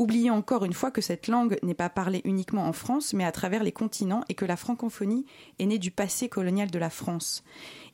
[0.01, 3.31] Oubliez encore une fois que cette langue n'est pas parlée uniquement en France, mais à
[3.31, 5.27] travers les continents et que la francophonie
[5.59, 7.43] est née du passé colonial de la France.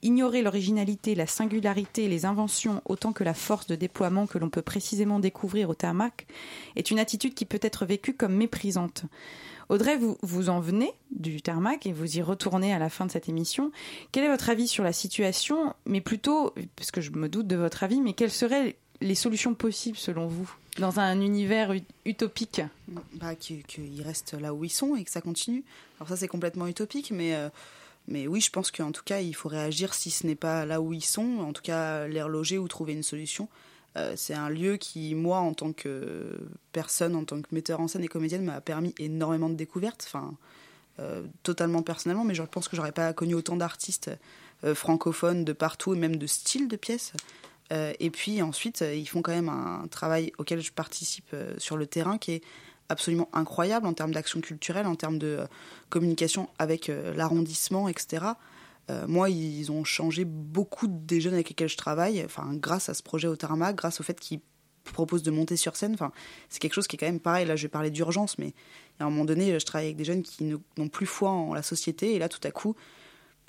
[0.03, 4.61] Ignorer l'originalité, la singularité, les inventions, autant que la force de déploiement que l'on peut
[4.61, 6.27] précisément découvrir au tarmac,
[6.77, 9.03] est une attitude qui peut être vécue comme méprisante.
[9.67, 13.11] Audrey, vous, vous en venez du tarmac et vous y retournez à la fin de
[13.11, 13.73] cette émission.
[14.13, 15.73] Quel est votre avis sur la situation?
[15.85, 19.55] Mais plutôt, parce que je me doute de votre avis, mais quelles seraient les solutions
[19.55, 20.49] possibles selon vous?
[20.77, 22.61] Dans un univers ut- utopique
[23.13, 25.63] bah, qu'ils restent là où ils sont et que ça continue.
[25.99, 27.49] Alors ça c'est complètement utopique, mais, euh,
[28.07, 30.81] mais oui, je pense qu'en tout cas il faut réagir si ce n'est pas là
[30.81, 33.49] où ils sont, en tout cas les reloger ou trouver une solution.
[33.95, 36.37] Euh, c'est un lieu qui, moi, en tant que
[36.71, 40.35] personne, en tant que metteur en scène et comédienne, m'a permis énormément de découvertes, enfin,
[40.99, 44.11] euh, totalement personnellement, mais je pense que j'aurais pas connu autant d'artistes
[44.73, 47.13] francophones de partout et même de styles de pièces.
[47.71, 51.53] Euh, et puis ensuite, euh, ils font quand même un travail auquel je participe euh,
[51.57, 52.43] sur le terrain qui est
[52.89, 55.39] absolument incroyable en termes d'action culturelle, en termes de
[55.89, 58.27] communication avec l'arrondissement, etc.
[59.07, 63.03] Moi, ils ont changé beaucoup des jeunes avec lesquels je travaille, enfin, grâce à ce
[63.03, 64.39] projet au Tarmac, grâce au fait qu'ils
[64.85, 65.95] proposent de monter sur scène.
[65.95, 66.13] Enfin,
[66.47, 67.45] c'est quelque chose qui est quand même pareil.
[67.45, 68.53] Là, je vais parler d'urgence, mais
[69.01, 71.63] à un moment donné, je travaille avec des jeunes qui n'ont plus foi en la
[71.63, 72.77] société, et là, tout à coup,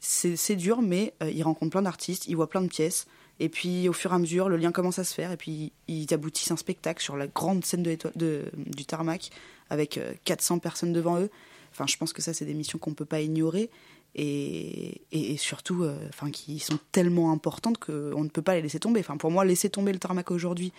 [0.01, 3.07] c'est dur, mais ils rencontrent plein d'artistes, ils voient plein de pièces,
[3.41, 5.73] et puis au fur et à mesure, le lien commence à se faire, et puis
[5.87, 9.31] ils aboutissent un spectacle sur la grande scène de de- du tarmac,
[9.71, 11.31] avec euh, 400 personnes devant eux.
[11.71, 13.71] Enfin, je pense que ça, c'est des missions qu'on ne peut pas ignorer,
[14.15, 18.81] et, et, surtout, euh, enfin, qui sont tellement importantes qu'on ne peut pas les laisser
[18.81, 19.01] tomber.
[19.01, 20.73] Enfin, pour moi, laisser tomber le tarmac aujourd'hui,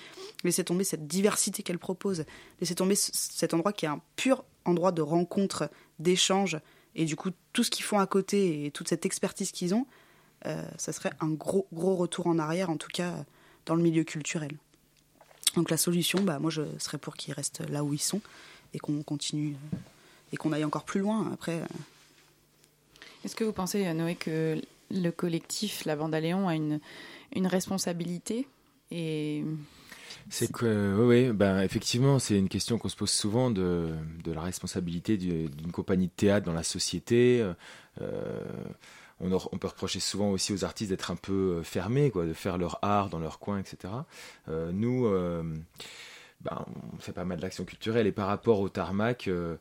[0.44, 2.26] laisser tomber cette diversité qu'elle propose,
[2.60, 5.70] laisser tomber cet endroit qui est un pur endroit de rencontre,
[6.00, 6.60] d'échange,
[6.96, 9.86] et du coup, tout ce qu'ils font à côté et toute cette expertise qu'ils ont,
[9.86, 9.99] euh,
[10.78, 13.14] ça serait un gros, gros retour en arrière, en tout cas
[13.66, 14.52] dans le milieu culturel.
[15.56, 18.22] Donc la solution, bah, moi, je serais pour qu'ils restent là où ils sont
[18.74, 19.78] et qu'on continue euh,
[20.32, 21.30] et qu'on aille encore plus loin.
[21.34, 21.66] Après, euh,
[23.26, 26.80] Est-ce que vous pensez, euh, Noé, que le collectif, la bande à Léon, a une,
[27.36, 28.48] une responsabilité
[28.92, 29.44] et
[30.30, 33.90] C'est que, oui, oui, ben, effectivement, c'est une question qu'on se pose souvent de,
[34.24, 37.42] de la responsabilité du- d'une compagnie de théâtre dans la société.
[38.02, 38.44] Euh,
[39.22, 42.58] on, peut reprocher souvent aussi aux artistes d'être un peu euh, fermés, quoi, de faire
[42.58, 43.94] leur art dans leur coin, etc.
[44.48, 45.44] Euh, nous, euh,
[46.42, 49.58] ben, on fait pas mal d'actions culturelles et par rapport au tarmac, euh,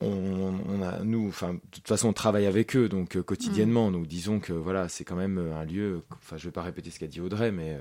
[0.00, 3.90] on, on a, nous, enfin, de toute façon, on travaille avec eux, donc quotidiennement.
[3.90, 6.04] Donc, disons que voilà, c'est quand même un lieu.
[6.12, 7.78] Enfin, je vais pas répéter ce qu'a dit Audrey, mais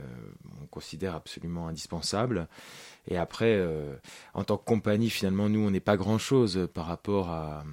[0.63, 2.47] on considère absolument indispensable.
[3.08, 3.63] Et après,
[4.34, 7.63] en tant que compagnie, finalement, nous, on n'est pas grand chose par rapport à.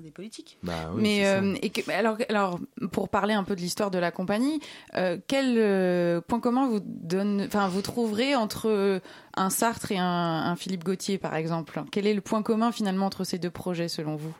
[0.00, 0.58] Des politiques.
[0.62, 2.60] Bah, oui, mais euh, et que- alors, alors,
[2.92, 4.60] pour parler un peu de l'histoire de la compagnie,
[4.94, 9.00] euh, quel euh, point commun vous donne, enfin, vous trouverez entre
[9.36, 11.82] un Sartre et un, un Philippe Gauthier, par exemple?
[11.90, 14.34] Quel est le point commun finalement entre ces deux projets, selon vous?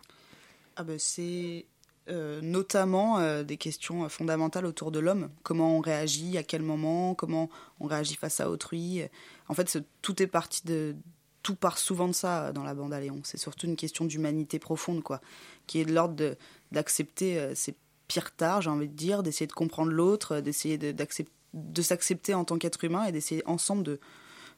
[0.76, 1.66] Ah ben, c'est
[2.08, 5.28] euh, notamment euh, des questions fondamentales autour de l'homme.
[5.42, 9.02] Comment on réagit, à quel moment, comment on réagit face à autrui.
[9.48, 10.96] En fait, tout est parti de.
[11.42, 13.20] Tout part souvent de ça euh, dans la bande à Léon.
[13.24, 15.20] C'est surtout une question d'humanité profonde, quoi,
[15.66, 16.36] qui est de l'ordre
[16.70, 17.74] d'accepter euh, ses
[18.08, 22.44] pires tares, j'ai envie de dire, d'essayer de comprendre l'autre, euh, d'essayer de s'accepter en
[22.44, 24.00] tant qu'être humain et d'essayer ensemble de,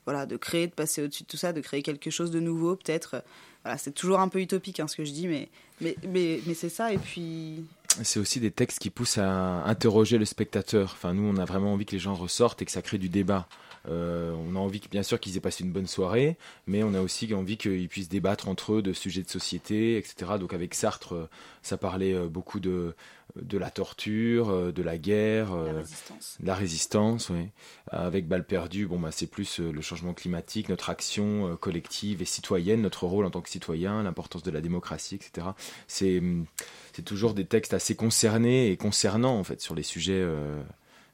[0.04, 2.76] voilà, de créer, de passer au-dessus de tout ça, de créer quelque chose de nouveau,
[2.76, 3.24] peut-être.
[3.62, 5.48] Voilà, c'est toujours un peu utopique hein, ce que je dis, mais,
[5.80, 6.92] mais, mais, mais c'est ça.
[6.92, 7.64] Et puis,
[8.02, 10.90] C'est aussi des textes qui poussent à interroger le spectateur.
[10.92, 13.08] Enfin, nous, on a vraiment envie que les gens ressortent et que ça crée du
[13.08, 13.48] débat.
[13.88, 16.94] Euh, on a envie, que, bien sûr, qu'ils aient passé une bonne soirée, mais on
[16.94, 20.32] a aussi envie qu'ils puissent débattre entre eux de sujets de société, etc.
[20.38, 21.28] Donc avec Sartre, euh,
[21.62, 22.94] ça parlait euh, beaucoup de,
[23.40, 26.38] de la torture, de la guerre, La résistance.
[26.42, 27.48] la résistance, oui.
[27.90, 32.82] Avec Balle perdue, bon, bah, c'est plus le changement climatique, notre action collective et citoyenne,
[32.82, 35.48] notre rôle en tant que citoyen, l'importance de la démocratie, etc.
[35.88, 36.46] C'est, hum,
[36.92, 40.62] c'est toujours des textes assez concernés et concernants, en fait, sur les sujets euh,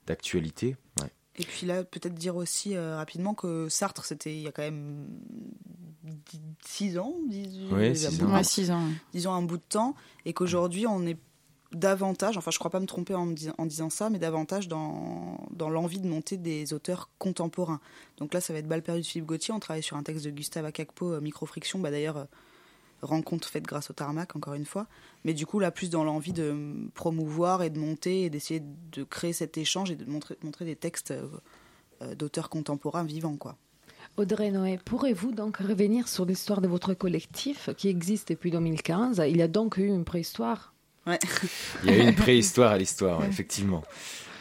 [0.06, 0.76] d'actualité.
[1.00, 1.08] Ouais.
[1.40, 4.62] Et puis là, peut-être dire aussi euh, rapidement que Sartre, c'était il y a quand
[4.62, 5.06] même
[6.64, 8.34] 6 ans, dis- Ouais, un six bout- ans.
[8.34, 9.34] Ouais, six ans.
[9.34, 11.18] un bout de temps, et qu'aujourd'hui on est
[11.72, 14.66] davantage, enfin je crois pas me tromper en, me dis- en disant ça, mais davantage
[14.68, 17.80] dans, dans l'envie de monter des auteurs contemporains.
[18.18, 20.24] Donc là ça va être Balle perdue de Philippe Gauthier, on travaille sur un texte
[20.24, 22.26] de Gustave Akakpo, euh, Microfriction, bah d'ailleurs
[23.02, 24.86] euh, rencontre faite grâce au tarmac encore une fois,
[25.24, 26.54] mais du coup là plus dans l'envie de
[26.94, 30.76] promouvoir et de monter et d'essayer de créer cet échange et de montrer, montrer des
[30.76, 31.26] textes euh,
[32.02, 33.56] euh, d'auteurs contemporains vivants quoi.
[34.16, 39.36] Audrey Noé, pourrez-vous donc revenir sur l'histoire de votre collectif qui existe depuis 2015 Il
[39.36, 40.74] y a donc eu une préhistoire
[41.06, 41.18] Ouais.
[41.84, 43.82] Il y a eu une préhistoire à l'histoire, effectivement.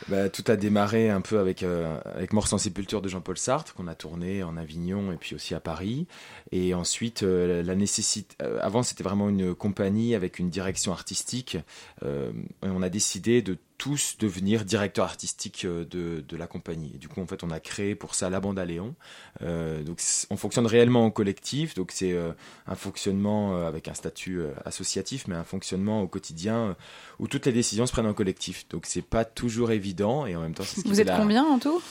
[0.09, 3.75] Bah, tout a démarré un peu avec, euh, avec Mort sans sépulture de Jean-Paul Sartre,
[3.75, 6.07] qu'on a tourné en Avignon et puis aussi à Paris.
[6.51, 8.35] Et ensuite, euh, la nécessité.
[8.41, 11.57] euh, avant, c'était vraiment une compagnie avec une direction artistique.
[12.01, 12.31] Euh,
[12.63, 16.91] on a décidé de tous devenir directeurs artistiques euh, de, de la compagnie.
[16.93, 18.93] Et du coup, en fait, on a créé pour ça la bande à Léon.
[19.41, 21.73] Euh, donc, on fonctionne réellement en collectif.
[21.73, 22.33] Donc, c'est euh,
[22.67, 26.75] un fonctionnement euh, avec un statut associatif, mais un fonctionnement au quotidien
[27.19, 28.67] où toutes les décisions se prennent en collectif.
[28.69, 30.25] Donc, c'est pas toujours évident.
[30.27, 31.81] Et en même temps, c'est ce qui Vous êtes la- combien en tout?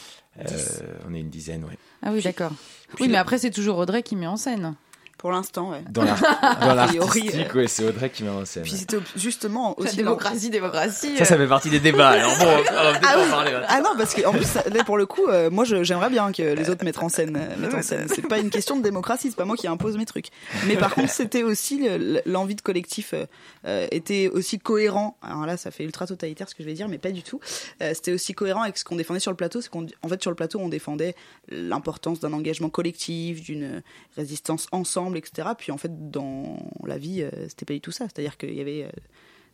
[1.09, 1.75] On est une dizaine, oui.
[2.03, 2.53] Ah oui, d'accord.
[3.01, 4.75] Oui, mais après, c'est toujours Audrey qui met en scène.
[5.19, 5.83] Pour l'instant, ouais.
[5.91, 6.05] Dans
[6.75, 8.63] l'artistique, euh, ouais, c'est Audrey qui met en scène.
[8.63, 11.17] Puis c'était justement La aussi démocratie, démocratie.
[11.19, 12.11] Ça, ça fait partie des débats.
[12.11, 13.53] Alors bon, on va peut-être Ah, parler.
[13.69, 16.31] Ah non, parce que en plus, ça- là, pour le coup, euh, moi, j'aimerais bien
[16.33, 17.37] que les autres mettent en scène.
[17.37, 18.07] euh, mettent en scène.
[18.15, 20.29] C'est pas une question de démocratie, c'est pas moi qui impose mes trucs.
[20.67, 23.27] Mais par contre, c'était aussi le- l'envie de collectif euh,
[23.67, 25.17] euh, était aussi cohérent.
[25.23, 27.41] Alors là, ça fait ultra totalitaire ce que je vais dire, mais pas du tout.
[27.83, 29.61] Euh, c'était aussi cohérent avec ce qu'on défendait sur le plateau.
[29.61, 31.17] C'est qu'on, en fait, sur le plateau, on défendait
[31.51, 33.83] l'importance d'un engagement collectif, d'une
[34.17, 35.49] résistance ensemble, etc.
[35.57, 38.05] Puis en fait, dans la vie, euh, c'était pas du tout ça.
[38.07, 38.89] C'est-à-dire qu'il y avait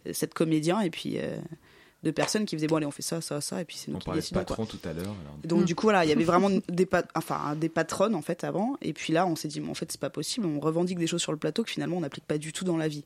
[0.07, 1.37] euh, sept comédiens et puis euh,
[2.03, 3.97] deux personnes qui faisaient bon allez on fait ça ça ça et puis c'est nous
[3.97, 5.15] On qui parlait de patron tout à l'heure.
[5.45, 5.65] Donc Mm.
[5.65, 8.77] du coup voilà, il y avait vraiment des pa- enfin des patronnes en fait avant
[8.83, 11.07] et puis là on s'est dit mais en fait c'est pas possible, on revendique des
[11.07, 13.05] choses sur le plateau que finalement on n'applique pas du tout dans la vie.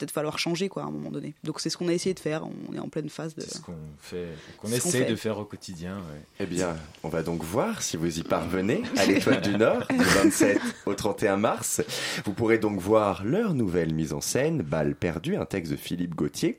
[0.00, 1.34] Peut-être falloir changer quoi à un moment donné.
[1.44, 3.56] Donc c'est ce qu'on a essayé de faire, on est en pleine phase de C'est
[3.58, 5.10] ce qu'on fait, qu'on essaie fait.
[5.10, 5.96] de faire au quotidien.
[5.98, 6.22] ouais.
[6.40, 9.98] Eh bien, on va donc voir si vous y parvenez à l'Étoile du Nord du
[9.98, 11.82] 27 au 31 mars.
[12.24, 16.14] Vous pourrez donc voir leur nouvelle mise en scène, Balle perdue, un texte de Philippe
[16.14, 16.58] Gauthier.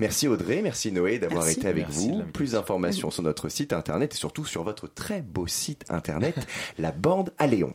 [0.00, 1.58] Merci Audrey, merci Noé d'avoir Merci.
[1.58, 2.22] été avec Merci vous.
[2.32, 6.34] Plus d'informations sur notre site internet et surtout sur votre très beau site internet,
[6.78, 7.74] la bande à Léon.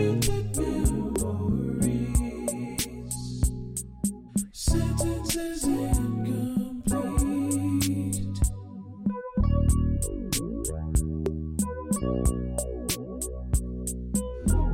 [0.00, 0.88] Memories,
[4.50, 6.40] sentences incomplete.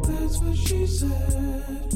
[0.04, 1.95] That's what she said.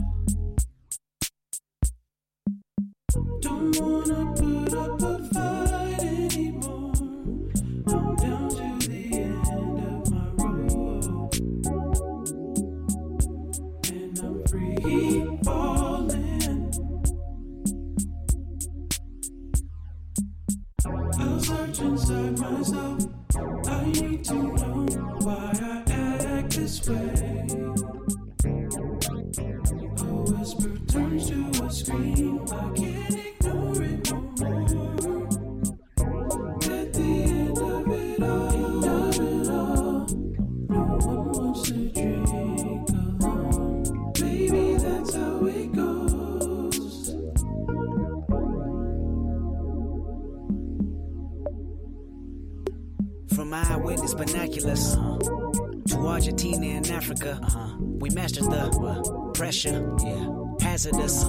[60.87, 60.93] Yeah.
[60.93, 61.23] hazardous,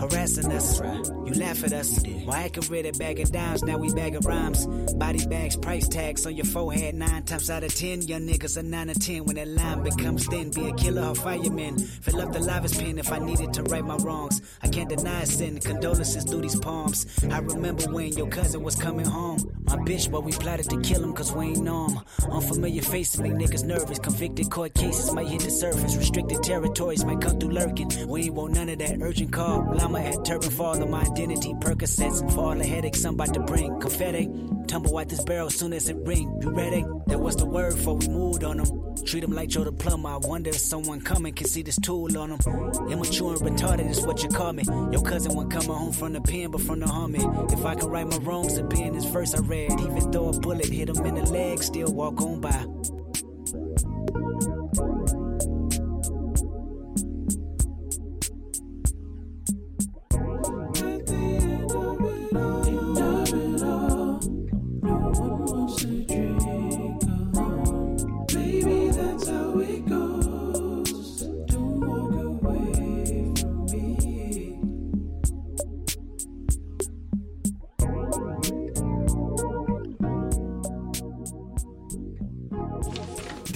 [0.00, 0.80] harassing us.
[0.80, 2.02] You laugh at us.
[2.24, 4.66] Why I can read it bag of dimes, now we bag of rhymes.
[4.94, 6.94] Body bags, price tags on your forehead.
[6.94, 9.24] Nine times out of ten, young niggas are nine or ten.
[9.24, 11.78] When that line becomes thin, be a killer or fireman.
[11.78, 14.40] Fill up the livest pen if I needed to right my wrongs.
[14.62, 15.58] I can't deny sin.
[15.60, 17.06] Condolences through these palms.
[17.30, 19.38] I remember when your cousin was coming home.
[19.64, 22.00] My bitch, but we plotted to kill him cause we ain't him.
[22.30, 23.98] Unfamiliar faces make niggas nervous.
[23.98, 25.96] Convicted court cases might hit the surface.
[25.96, 27.90] Restricted territories might come through lurking.
[28.08, 29.72] We ain't want none of that urgent call.
[29.74, 31.43] Llama at turban fall on my identity.
[31.52, 33.78] Percocets for all the headaches I'm about to bring.
[33.80, 34.30] Confetti.
[34.66, 36.38] Tumble out this barrel soon as it ring.
[36.40, 36.84] You ready?
[37.06, 38.94] That was the word before we moved on them.
[39.04, 40.08] Treat them like Joe the plumber.
[40.08, 42.38] I wonder if someone coming can see this tool on them.
[42.90, 44.62] Immature and retarded is what you call me.
[44.64, 47.20] Your cousin won't coming home from the pen, but from the army.
[47.52, 49.72] If I can right my wrongs, be in this verse I read.
[49.80, 52.64] Even though a bullet hit him in the leg, still walk on by.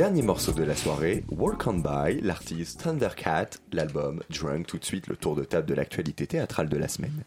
[0.09, 5.07] Dernier morceau de la soirée, Walk On By, l'artiste Thundercat, l'album Drunk, tout de suite
[5.07, 7.25] le tour de table de l'actualité théâtrale de la semaine.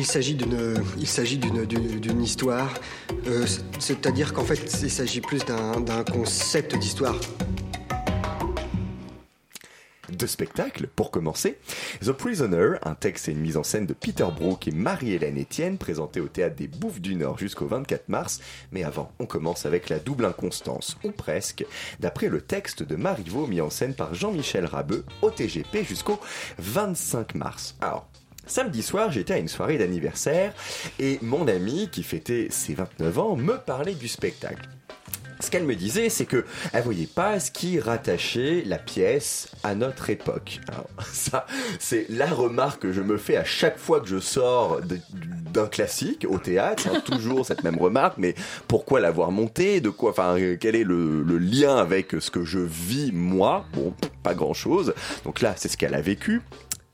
[0.00, 2.74] Il s'agit d'une, histoire.
[3.28, 3.46] euh,
[3.78, 7.14] c'est-à-dire qu'en fait, il s'agit plus d'un concept d'histoire.
[10.12, 11.58] Deux spectacles, pour commencer.
[12.04, 15.78] The Prisoner, un texte et une mise en scène de Peter Brook et Marie-Hélène Etienne,
[15.78, 18.40] présenté au théâtre des Bouffes du Nord jusqu'au 24 mars.
[18.72, 21.64] Mais avant, on commence avec la double inconstance, ou presque,
[22.00, 26.20] d'après le texte de Marivaux mis en scène par Jean-Michel Rabeux au TGP jusqu'au
[26.58, 27.74] 25 mars.
[27.80, 28.06] Alors,
[28.44, 30.52] Samedi soir, j'étais à une soirée d'anniversaire
[30.98, 34.68] et mon amie, qui fêtait ses 29 ans, me parlait du spectacle.
[35.42, 39.74] Ce qu'elle me disait, c'est que elle voyait pas ce qui rattachait la pièce à
[39.74, 40.60] notre époque.
[40.68, 41.46] Alors, ça,
[41.80, 44.80] c'est la remarque que je me fais à chaque fois que je sors
[45.52, 46.86] d'un classique au théâtre.
[46.92, 48.18] hein, toujours cette même remarque.
[48.18, 48.36] Mais
[48.68, 52.60] pourquoi l'avoir monté De quoi Enfin, quel est le, le lien avec ce que je
[52.60, 53.64] vis moi?
[53.74, 54.94] Bon, pas grand chose.
[55.24, 56.40] Donc là, c'est ce qu'elle a vécu.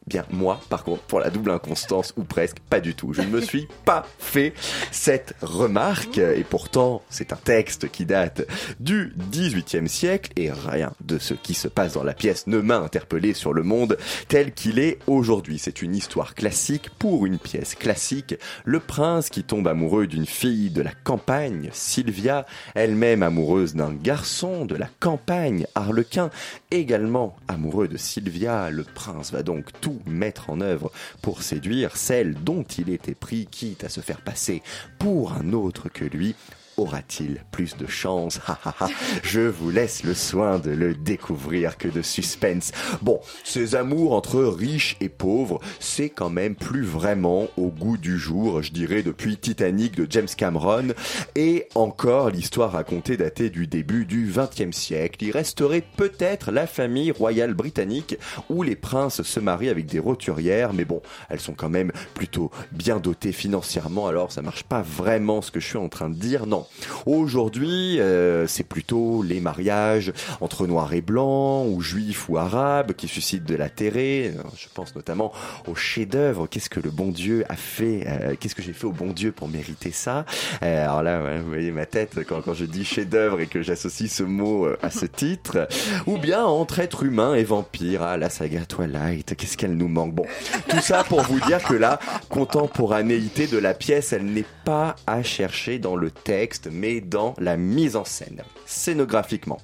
[0.08, 3.12] Bien, moi, par contre, pour la double inconstance, ou presque, pas du tout.
[3.12, 4.54] Je ne me suis pas fait
[4.90, 8.46] cette remarque, et pourtant, c'est un texte qui date
[8.80, 12.78] du XVIIIe siècle, et rien de ce qui se passe dans la pièce ne m'a
[12.78, 13.98] interpellé sur le monde
[14.28, 15.58] tel qu'il est aujourd'hui.
[15.58, 18.34] C'est une histoire classique pour une pièce classique.
[18.64, 24.64] Le prince qui tombe amoureux d'une fille de la campagne, Sylvia, elle-même amoureuse d'un garçon
[24.64, 26.30] de la campagne, Harlequin,
[26.70, 28.70] également amoureux de Sylvia.
[28.70, 30.90] Le prince va donc tout mettre en œuvre
[31.22, 34.62] pour séduire celle dont il était pris, quitte à se faire passer
[34.98, 36.34] pour un autre que lui.
[36.78, 38.40] Aura-t-il plus de chance?
[38.46, 38.88] Ha, ha, ha.
[39.24, 42.70] Je vous laisse le soin de le découvrir que de suspense.
[43.02, 48.16] Bon, ces amours entre riches et pauvres, c'est quand même plus vraiment au goût du
[48.16, 50.94] jour, je dirais depuis Titanic de James Cameron,
[51.34, 55.24] et encore l'histoire racontée datée du début du XXe siècle.
[55.24, 58.16] Il resterait peut-être la famille royale britannique
[58.48, 62.52] où les princes se marient avec des roturières, mais bon, elles sont quand même plutôt
[62.70, 66.14] bien dotées financièrement, alors ça marche pas vraiment ce que je suis en train de
[66.14, 66.67] dire, non.
[67.06, 73.08] Aujourd'hui, euh, c'est plutôt les mariages entre noirs et blancs, ou juifs ou arabes, qui
[73.08, 74.32] suscitent de l'intérêt.
[74.36, 75.32] Euh, Je pense notamment
[75.66, 76.46] au chef-d'œuvre.
[76.46, 79.32] Qu'est-ce que le bon Dieu a fait euh, Qu'est-ce que j'ai fait au bon Dieu
[79.32, 80.24] pour mériter ça?
[80.62, 84.10] Euh, Alors là, vous voyez ma tête quand, quand je dis chef-d'œuvre et que j'associe
[84.12, 85.68] ce mot euh, à ce titre.
[86.06, 88.02] Ou bien entre être humain et vampire.
[88.02, 90.24] Ah, la saga Twilight, qu'est-ce qu'elle nous manque Bon,
[90.68, 91.98] tout ça pour vous dire que la
[92.28, 97.56] contemporanéité de la pièce, elle n'est pas à chercher dans le texte, mais dans la
[97.56, 98.42] mise en scène.
[98.66, 99.58] Scénographiquement,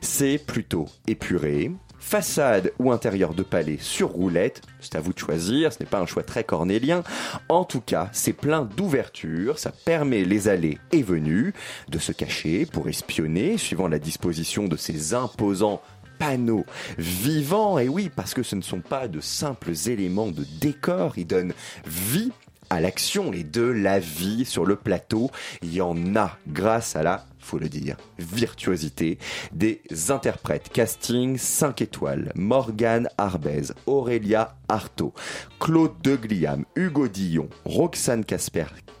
[0.00, 1.70] c'est plutôt épuré.
[2.00, 6.00] Façade ou intérieur de palais sur roulette, c'est à vous de choisir, ce n'est pas
[6.00, 7.02] un choix très cornélien.
[7.50, 11.52] En tout cas, c'est plein d'ouverture, ça permet les allées et venues
[11.90, 15.82] de se cacher pour espionner, suivant la disposition de ces imposants
[16.18, 16.64] panneaux
[16.96, 17.78] vivants.
[17.78, 21.52] Et oui, parce que ce ne sont pas de simples éléments de décor, ils donnent
[21.86, 22.32] vie
[22.70, 25.30] à l'action et de la vie sur le plateau.
[25.62, 29.18] Il y en a grâce à la faut le dire, virtuosité
[29.52, 29.80] des
[30.10, 30.68] interprètes.
[30.70, 32.30] Casting 5 étoiles.
[32.34, 35.14] Morgane Arbez, Aurélia Artaud,
[35.58, 38.26] Claude Degliam, Hugo Dillon, Roxane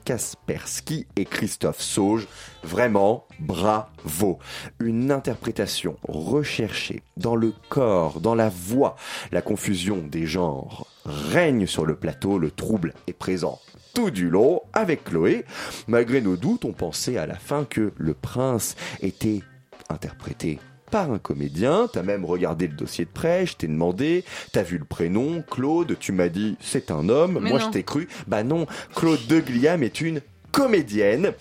[0.06, 2.26] Kaspersky et Christophe Sauge.
[2.62, 4.38] Vraiment, bravo.
[4.80, 8.96] Une interprétation recherchée dans le corps, dans la voix.
[9.30, 13.60] La confusion des genres règne sur le plateau, le trouble est présent
[13.98, 15.44] tout du long avec Chloé.
[15.88, 19.42] Malgré nos doutes, on pensait à la fin que le prince était
[19.88, 20.60] interprété
[20.92, 24.78] par un comédien, t'as même regardé le dossier de près, je t'ai demandé, t'as vu
[24.78, 27.66] le prénom, Claude, tu m'as dit c'est un homme, Mais moi non.
[27.66, 30.20] je t'ai cru, bah non, Claude de Gliam est une
[30.52, 31.32] comédienne,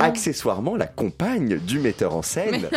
[0.00, 2.70] accessoirement la compagne du metteur en scène.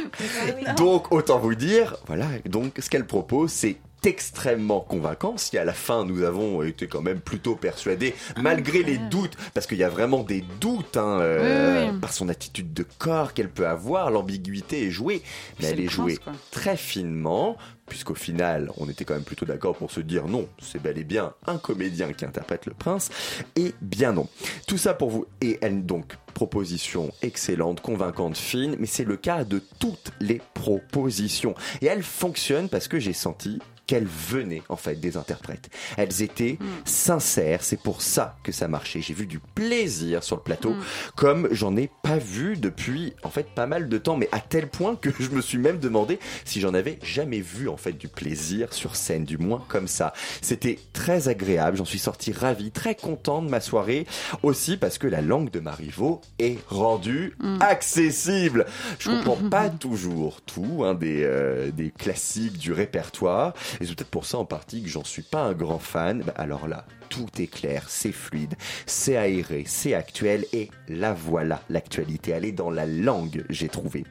[0.76, 3.76] Donc autant vous dire, voilà, donc ce qu'elle propose c'est
[4.06, 8.98] extrêmement convaincant si à la fin nous avons été quand même plutôt persuadés malgré les
[8.98, 12.00] doutes parce qu'il y a vraiment des doutes hein, euh, Oui, oui.
[12.00, 15.22] par son attitude de corps qu'elle peut avoir l'ambiguïté est jouée
[15.60, 16.32] mais elle le est jouée quoi.
[16.50, 20.80] très finement puisqu'au final on était quand même plutôt d'accord pour se dire non c'est
[20.82, 23.10] bel et bien un comédien qui interprète le prince
[23.56, 24.28] et bien non
[24.66, 29.44] tout ça pour vous et elle donc proposition excellente convaincante fine mais c'est le cas
[29.44, 34.96] de toutes les propositions et elle fonctionne parce que j'ai senti qu'elles venaient en fait
[35.00, 35.68] des interprètes.
[35.96, 39.00] Elles étaient sincères, c'est pour ça que ça marchait.
[39.00, 40.82] J'ai vu du plaisir sur le plateau, Mm.
[41.16, 44.68] comme j'en ai pas vu depuis en fait pas mal de temps, mais à tel
[44.68, 48.08] point que je me suis même demandé si j'en avais jamais vu en fait du
[48.08, 50.12] plaisir sur scène, du moins comme ça.
[50.40, 54.06] C'était très agréable, j'en suis sorti ravi, très content de ma soirée,
[54.42, 57.58] aussi parce que la langue de Marivaux est rendue Mm.
[57.60, 58.66] accessible.
[58.98, 63.52] Je Mm, comprends pas toujours tout hein, des, euh, des classiques du répertoire.
[63.80, 66.22] Et c'est peut-être pour ça en partie que j'en suis pas un grand fan.
[66.22, 68.54] Bah, alors là, tout est clair, c'est fluide,
[68.86, 72.32] c'est aéré, c'est actuel et la voilà l'actualité.
[72.32, 74.04] Elle est dans la langue, j'ai trouvé.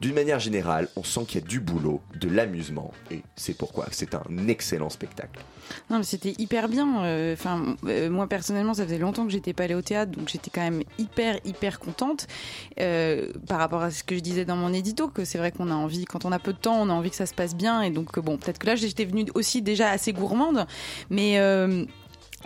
[0.00, 3.86] D'une manière générale, on sent qu'il y a du boulot, de l'amusement et c'est pourquoi
[3.90, 5.40] c'est un excellent spectacle.
[5.90, 7.04] Non, mais c'était hyper bien.
[7.04, 10.28] euh, Enfin, euh, moi personnellement, ça faisait longtemps que j'étais pas allée au théâtre, donc
[10.28, 12.26] j'étais quand même hyper, hyper contente
[12.80, 15.70] euh, par rapport à ce que je disais dans mon édito, que c'est vrai qu'on
[15.70, 17.56] a envie, quand on a peu de temps, on a envie que ça se passe
[17.56, 20.66] bien, et donc bon, peut-être que là, j'étais venue aussi déjà assez gourmande,
[21.10, 21.36] mais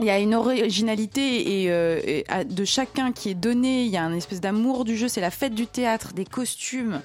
[0.00, 3.84] il y a une originalité et, euh, de chacun qui est donné.
[3.84, 5.08] Il y a un espèce d'amour du jeu.
[5.08, 7.00] C'est la fête du théâtre, des costumes,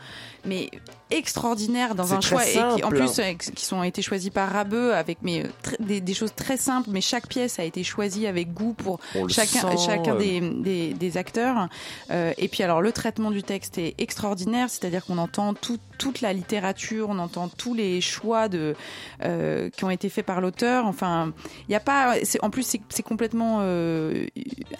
[0.45, 0.69] mais
[1.11, 3.21] extraordinaire dans un choix et qui, en plus
[3.55, 5.47] qui sont été choisis par Rabeux avec mais euh,
[5.79, 6.89] des, des choses très simples.
[6.91, 10.19] Mais chaque pièce a été choisie avec goût pour On chacun sent, chacun euh.
[10.19, 11.67] des, des, des acteurs.
[12.11, 16.21] Euh, et puis alors le traitement du texte est extraordinaire, c'est-à-dire qu'on entend tout- toute
[16.21, 18.75] la littérature, on entend tous les choix de
[19.23, 20.85] euh, qui ont été faits par l'auteur.
[20.87, 21.31] Enfin,
[21.61, 22.15] il n'y a pas.
[22.41, 23.61] En plus, c'est complètement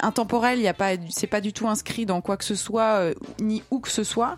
[0.00, 0.58] intemporel.
[0.58, 0.92] Il y a pas.
[1.10, 4.36] C'est pas du tout inscrit dans quoi que ce soit, ni où que ce soit.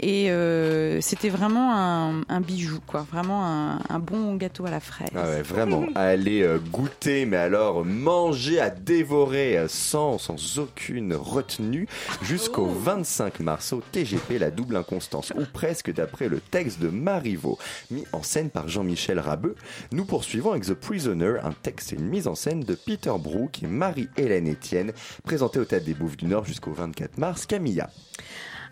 [0.00, 0.65] Et euh,
[1.00, 3.06] c'était vraiment un, un bijou, quoi.
[3.10, 5.08] Vraiment un, un bon gâteau à la fraise.
[5.14, 10.58] Ah ouais, vraiment, à aller euh, goûter, mais alors manger, à dévorer euh, sans, sans
[10.58, 11.86] aucune retenue
[12.22, 17.58] jusqu'au 25 mars au TGP La Double Inconstance, ou presque d'après le texte de Marivaux,
[17.90, 19.56] mis en scène par Jean-Michel Rabeux.
[19.92, 23.62] Nous poursuivons avec The Prisoner, un texte et une mise en scène de Peter Brook
[23.62, 24.92] et Marie-Hélène Etienne,
[25.24, 27.46] présenté au Théâtre des Bouffes du Nord jusqu'au 24 mars.
[27.46, 27.90] Camilla.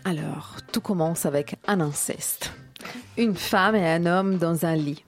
[0.07, 2.53] Alors, tout commence avec un inceste.
[3.17, 5.03] Une femme et un homme dans un lit,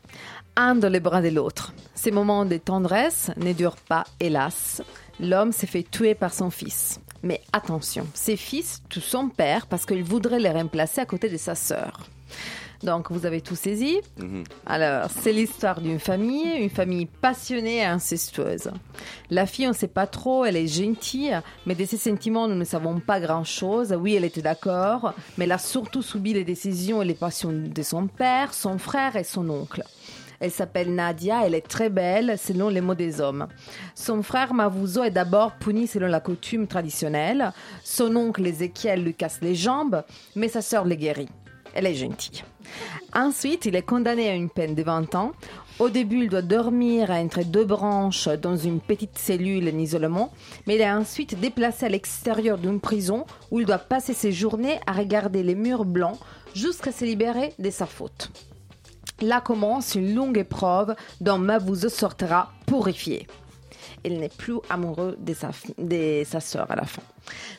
[0.55, 1.71] un dans les bras de l'autre.
[1.93, 4.81] Ces moments de tendresse ne durent pas, hélas.
[5.19, 6.99] L'homme s'est fait tuer par son fils.
[7.21, 11.37] Mais attention, ses fils tuent son père parce qu'il voudrait les remplacer à côté de
[11.37, 12.07] sa sœur.
[12.83, 13.97] Donc, vous avez tout saisi
[14.65, 18.71] alors, c'est l'histoire d'une famille, une famille passionnée et incestueuse.
[19.29, 22.55] La fille, on ne sait pas trop, elle est gentille, mais de ses sentiments, nous
[22.55, 23.95] ne savons pas grand-chose.
[23.99, 27.81] Oui, elle était d'accord, mais elle a surtout subi les décisions et les passions de
[27.81, 29.83] son père, son frère et son oncle.
[30.39, 33.47] Elle s'appelle Nadia, elle est très belle selon les mots des hommes.
[33.95, 37.51] Son frère Mavuzo est d'abord puni selon la coutume traditionnelle.
[37.83, 40.03] Son oncle Ézéchiel lui casse les jambes,
[40.35, 41.29] mais sa sœur les guérit.
[41.77, 42.43] Elle est gentille.
[43.13, 45.33] Ensuite, il est condamné à une peine de 20 ans.
[45.77, 50.33] Au début, il doit dormir entre deux branches dans une petite cellule en isolement,
[50.65, 54.79] mais il est ensuite déplacé à l'extérieur d'une prison où il doit passer ses journées
[54.87, 56.17] à regarder les murs blancs
[56.55, 58.31] jusqu'à se libérer de sa faute.
[59.21, 63.27] Là commence une longue épreuve dont Mavuzo sortira purifié.
[64.07, 67.01] Il n'est plus amoureux de sa, de sa sœur à la fin.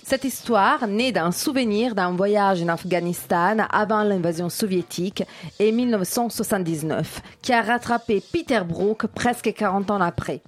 [0.03, 5.24] Cette histoire naît d'un souvenir d'un voyage en Afghanistan avant l'invasion soviétique
[5.59, 10.40] et 1979, qui a rattrapé Peter Brook presque 40 ans après.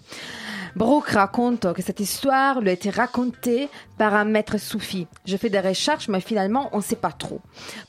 [0.76, 3.68] Brooke raconte que cette histoire lui a été racontée
[3.98, 5.06] par un maître soufi.
[5.24, 7.40] Je fais des recherches, mais finalement, on ne sait pas trop.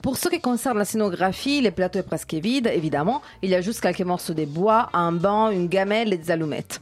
[0.02, 3.22] Pour ce qui concerne la scénographie, les plateaux est presque vides, évidemment.
[3.42, 6.82] Il y a juste quelques morceaux de bois, un banc, une gamelle et des allumettes.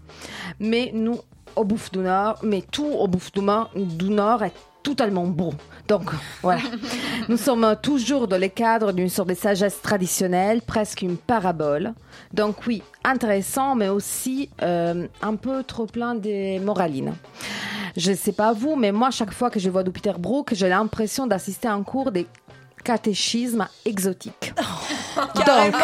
[0.59, 1.19] Mais nous,
[1.55, 4.53] au Bouffe du Nord, mais tout au Bouffe du Nord est
[4.89, 5.53] totalement beau.
[5.87, 6.09] Donc,
[6.41, 6.61] voilà.
[7.29, 11.93] Nous sommes toujours dans le cadre d'une sorte de sagesse traditionnelle, presque une parabole.
[12.33, 17.13] Donc oui, intéressant, mais aussi euh, un peu trop plein de moraline.
[17.97, 20.53] Je ne sais pas vous, mais moi, chaque fois que je vois du Peter Brook,
[20.53, 22.25] j'ai l'impression d'assister à un cours des
[22.83, 24.53] catéchismes exotiques.
[25.45, 25.77] Carrément.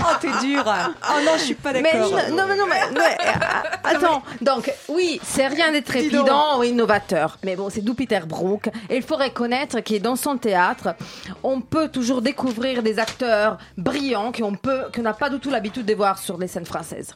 [0.00, 0.64] Oh, t'es dur.
[0.66, 2.10] Oh non, je suis pas Mais d'accord.
[2.30, 4.22] non, non, mais non, mais, mais, euh, attends.
[4.40, 5.84] Donc, oui, c'est rien donc.
[5.84, 7.38] trépidant ou innovateur.
[7.44, 8.68] Mais bon, c'est d'où Peter Brook.
[8.88, 10.94] Et il faut reconnaître que dans son théâtre,
[11.42, 15.86] on peut toujours découvrir des acteurs brillants qu'on peut, qu'on n'a pas du tout l'habitude
[15.86, 17.14] de voir sur les scènes françaises.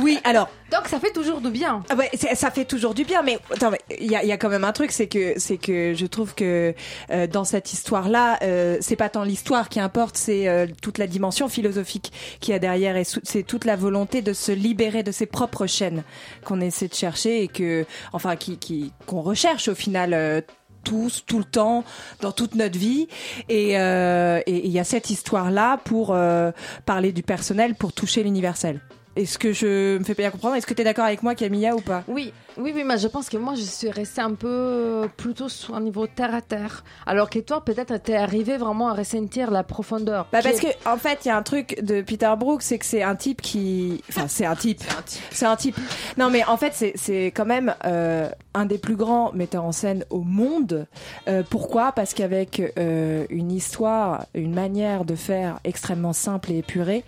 [0.00, 0.48] Oui, alors.
[0.70, 1.84] Donc, ça fait toujours du bien.
[1.88, 4.32] Ah ouais, ça fait toujours du bien, mais attends, mais il y a, il y
[4.32, 6.74] a quand même un truc, c'est que c'est que je trouve que
[7.10, 11.06] euh, dans cette histoire-là, euh, c'est pas tant l'histoire qui importe, c'est euh, toute la
[11.06, 15.12] dimension philosophique qu'il y a derrière, et c'est toute la volonté de se libérer de
[15.12, 16.02] ses propres chaînes
[16.44, 20.14] qu'on essaie de chercher et que, enfin, qui, qui qu'on recherche au final.
[20.14, 20.40] euh,
[20.86, 21.82] tous, tout le temps,
[22.20, 23.08] dans toute notre vie.
[23.48, 26.52] Et euh, et il y a cette histoire-là pour euh,
[26.84, 28.80] parler du personnel, pour toucher l'universel.
[29.16, 30.54] Est-ce que je me fais bien comprendre?
[30.54, 32.04] Est-ce que tu es d'accord avec moi, Camilla, ou pas?
[32.06, 35.48] Oui, oui, oui, mais je pense que moi, je suis restée un peu euh, plutôt
[35.48, 36.84] sur un niveau terre à terre.
[37.06, 40.26] Alors que toi, peut-être, t'es arrivé vraiment à ressentir la profondeur.
[40.32, 42.84] Bah parce que en fait, il y a un truc de Peter Brook, c'est que
[42.84, 44.82] c'est un type qui, enfin, c'est un type,
[45.30, 45.76] c'est un type.
[46.16, 50.04] Non, mais en fait, c'est quand même euh, un des plus grands metteurs en scène
[50.10, 50.86] au monde.
[51.28, 51.92] Euh, pourquoi?
[51.92, 57.04] Parce qu'avec euh, une histoire, une manière de faire extrêmement simple et épurée,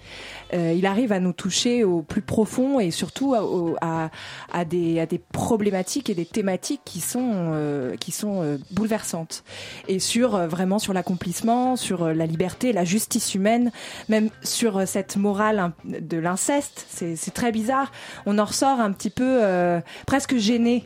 [0.52, 4.08] il arrive à nous toucher au plus profond et surtout à, au- à,
[4.50, 9.44] à des, à des problématiques et des thématiques qui sont, euh, qui sont euh, bouleversantes.
[9.86, 13.70] Et sur euh, vraiment sur l'accomplissement, sur euh, la liberté, la justice humaine,
[14.08, 16.86] même sur euh, cette morale de l'inceste.
[16.90, 17.92] C'est c'est très bizarre.
[18.26, 20.84] On en ressort un petit peu euh, presque gêné.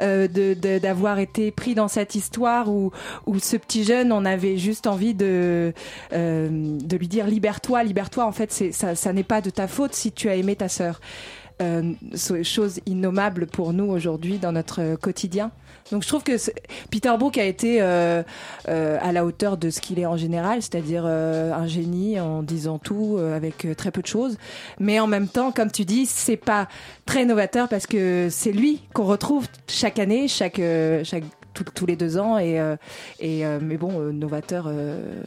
[0.00, 2.90] de- d'avoir été pris dans cette histoire où,
[3.26, 5.72] où ce petit jeune, on avait juste envie de,
[6.12, 8.24] de lui dire libère-toi, libère-toi.
[8.24, 11.00] En fait, ça, ça n'est pas de ta faute si tu as aimé ta sœur.
[11.62, 11.94] Euh,
[12.42, 15.52] chose innommable pour nous aujourd'hui dans notre euh, quotidien.
[15.92, 16.32] Donc je trouve que
[16.90, 18.24] Peter Brook a été euh,
[18.66, 23.18] à la hauteur de ce qu'il est en général, c'est-à-dire un génie en disant tout
[23.18, 24.38] avec très peu de choses.
[24.80, 26.68] Mais en même temps, comme tu dis, c'est pas
[27.04, 30.60] très novateur parce que c'est lui qu'on retrouve chaque année, chaque
[31.02, 32.58] chaque tous les deux ans et
[33.20, 34.72] mais bon novateur,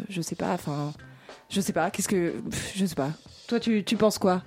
[0.10, 0.92] je sais pas, enfin
[1.50, 2.34] je sais pas, qu'est-ce que
[2.76, 3.12] je sais pas.
[3.48, 4.42] Toi tu tu penses quoi?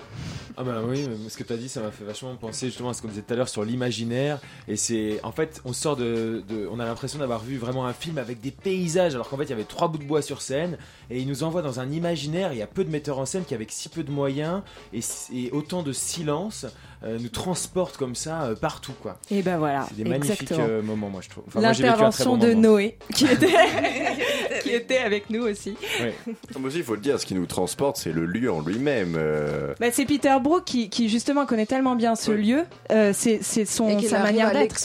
[0.56, 2.94] Ah bah oui, ce que tu as dit, ça m'a fait vachement penser justement à
[2.94, 4.38] ce qu'on disait tout à l'heure sur l'imaginaire.
[4.68, 7.92] Et c'est, en fait, on sort de, de- on a l'impression d'avoir vu vraiment un
[7.92, 10.42] film avec des paysages, alors qu'en fait, il y avait trois bouts de bois sur
[10.42, 10.78] scène,
[11.10, 12.52] et il nous envoie dans un imaginaire.
[12.52, 15.00] Il y a peu de metteurs en scène qui, avec si peu de moyens et,
[15.34, 16.66] et autant de silence,
[17.02, 19.18] euh, nous transportent comme ça euh, partout, quoi.
[19.30, 21.44] Et ben voilà, C'est des magnifiques euh, moments, moi je trouve.
[21.46, 22.60] Enfin, L'intervention bon de moment.
[22.60, 23.46] Noé qui était
[24.62, 25.74] qui était avec nous aussi.
[26.00, 26.14] Ouais.
[26.58, 29.14] Moi aussi, il faut le dire, ce qui nous transporte, c'est le lieu en lui-même.
[29.16, 33.38] euh, Bah, c'est Peter Brook qui, qui justement connaît tellement bien ce lieu, euh, c'est
[33.42, 34.76] c'est son sa manière d'être.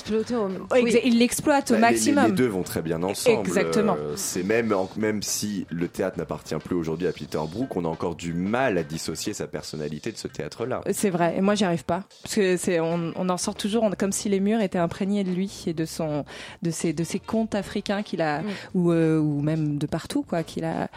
[0.71, 0.95] Oui.
[1.03, 2.25] Il l'exploite au Bah, les- les- maximum.
[2.27, 3.39] Les, deux vont très bien ensemble.
[3.39, 3.95] Exactement.
[3.99, 7.87] Euh, c'est même, même si le théâtre n'appartient plus aujourd'hui à Peter Brook, on a
[7.87, 10.81] encore du mal à dissocier sa personnalité de ce théâtre-là.
[10.91, 13.83] C'est vrai, et moi j'y arrive pas parce que c'est on, on en sort toujours
[13.83, 16.25] on- comme si les murs étaient imprégnés de lui et de son
[16.61, 18.45] de ses de ses contes africains qu'il a Mm.
[18.73, 20.89] ou euh, ou même de partout quoi qu'il a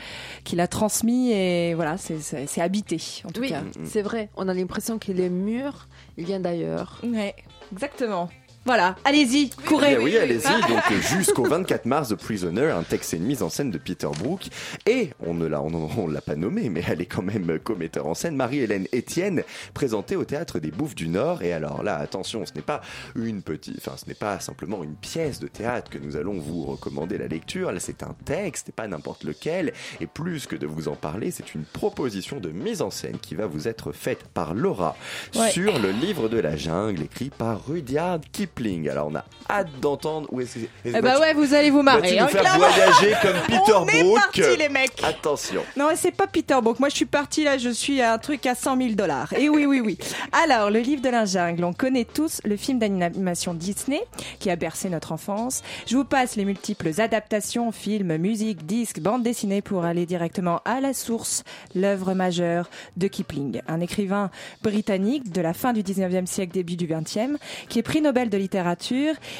[0.45, 3.63] qu'il a transmis et voilà c'est c'est c'est habité en tout Oui, cas.
[3.85, 4.29] c'est vrai.
[4.37, 7.01] On a l'impression que les murs, ils viennent d'ailleurs.
[7.03, 7.35] Ouais,
[7.73, 8.29] exactement.
[8.69, 9.95] Voilà, allez-y, courez.
[9.95, 10.43] Eh oui, allez-y.
[10.69, 13.79] Donc euh, jusqu'au 24 mars, The Prisoner, un texte et une mise en scène de
[13.79, 14.49] Peter Brook.
[14.85, 18.07] Et on ne l'a, on, on l'a pas nommée, mais elle est quand même co-metteur
[18.07, 19.43] en scène, Marie-Hélène Etienne,
[19.73, 21.41] présentée au théâtre des Bouffes du Nord.
[21.41, 22.83] Et alors là, attention, ce n'est pas
[23.17, 26.65] une petite, enfin, ce n'est pas simplement une pièce de théâtre que nous allons vous
[26.67, 27.73] recommander la lecture.
[27.73, 29.73] Là, c'est un texte, et pas n'importe lequel.
[30.03, 33.35] Et plus que de vous en parler, c'est une proposition de mise en scène qui
[33.35, 34.95] va vous être faite par Laura
[35.35, 35.51] Ouais.
[35.53, 38.58] sur le livre de la jungle, écrit par Rudyard Kipling.
[38.59, 38.89] Kipling.
[38.89, 40.59] Alors on a hâte d'entendre où est-ce que.
[40.61, 42.01] est-ce Eh que bah vas-tu- ouais, vous allez vous marrer.
[42.03, 42.67] vas-tu nous hein, faire clairement.
[42.69, 45.03] voyager comme Peter On est Brook parti, les mecs.
[45.05, 45.63] Attention.
[45.77, 46.81] Non, c'est pas Peter Brook.
[46.81, 49.33] Moi, je suis partie là, je suis à un truc à 100 000 dollars.
[49.35, 49.99] Et oui, oui, oui.
[50.33, 54.01] Alors, le livre de la jungle, on connaît tous le film d'animation Disney
[54.39, 55.63] qui a bercé notre enfance.
[55.87, 60.81] Je vous passe les multiples adaptations, films, musique, disques, bandes dessinées pour aller directement à
[60.81, 61.45] la source,
[61.75, 64.31] l'œuvre majeure de Kipling, un écrivain
[64.63, 67.37] britannique de la fin du 19e siècle, début du 20e,
[67.69, 68.48] qui est prix Nobel de littérature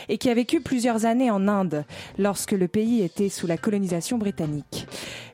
[0.09, 1.85] et qui a vécu plusieurs années en Inde
[2.19, 4.87] lorsque le pays était sous la colonisation britannique.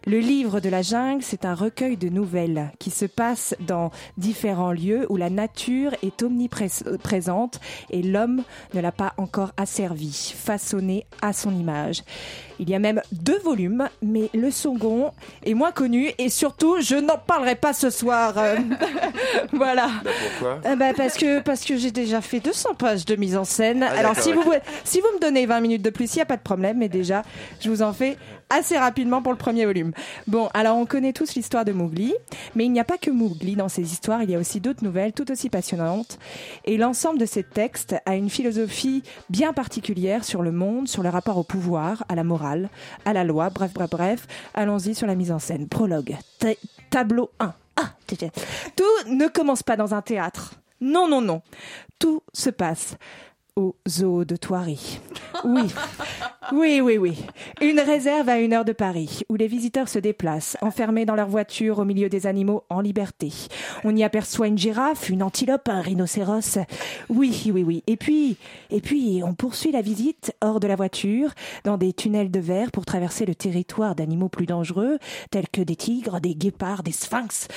[0.06, 4.72] Le livre de la jungle, c'est un recueil de nouvelles qui se passe dans différents
[4.72, 8.42] lieux où la nature est omniprésente et l'homme
[8.74, 12.02] ne l'a pas encore asservi, façonné à son image.
[12.60, 15.12] Il y a même deux volumes, mais le second
[15.44, 18.34] est moins connu et surtout, je n'en parlerai pas ce soir.
[18.36, 18.56] Euh,
[19.52, 19.88] voilà.
[20.38, 20.60] Pourquoi?
[20.70, 23.82] Euh, bah, parce que parce que j'ai déjà fait 200 pages de mise en scène.
[23.82, 24.44] Ah, Alors si vous
[24.84, 26.88] si vous me donnez 20 minutes de plus, il y a pas de problème, mais
[26.88, 27.22] déjà
[27.60, 28.16] je vous en fais
[28.50, 29.92] assez rapidement pour le premier volume.
[30.26, 32.14] Bon, alors on connaît tous l'histoire de Mowgli,
[32.54, 34.84] mais il n'y a pas que Mowgli dans ces histoires, il y a aussi d'autres
[34.84, 36.18] nouvelles tout aussi passionnantes
[36.64, 41.08] et l'ensemble de ces textes a une philosophie bien particulière sur le monde, sur le
[41.08, 42.68] rapport au pouvoir, à la morale,
[43.04, 44.26] à la loi, bref bref bref.
[44.54, 45.68] Allons-y sur la mise en scène.
[45.68, 46.16] Prologue.
[46.38, 46.48] Ta-
[46.90, 47.52] tableau 1.
[47.76, 47.90] Ah,
[48.76, 50.54] tout ne commence pas dans un théâtre.
[50.80, 51.42] Non, non, non.
[51.98, 52.96] Tout se passe
[53.56, 55.00] au zoo de Thoiry.
[55.44, 55.62] Oui,
[56.52, 57.24] oui, oui, oui.
[57.60, 61.28] Une réserve à une heure de Paris, où les visiteurs se déplacent, enfermés dans leur
[61.28, 63.32] voiture au milieu des animaux en liberté.
[63.84, 66.58] On y aperçoit une girafe, une antilope, un rhinocéros.
[67.08, 67.82] Oui, oui, oui.
[67.86, 68.36] Et puis,
[68.70, 71.30] et puis, on poursuit la visite hors de la voiture,
[71.64, 74.98] dans des tunnels de verre pour traverser le territoire d'animaux plus dangereux,
[75.30, 77.48] tels que des tigres, des guépards, des sphinx.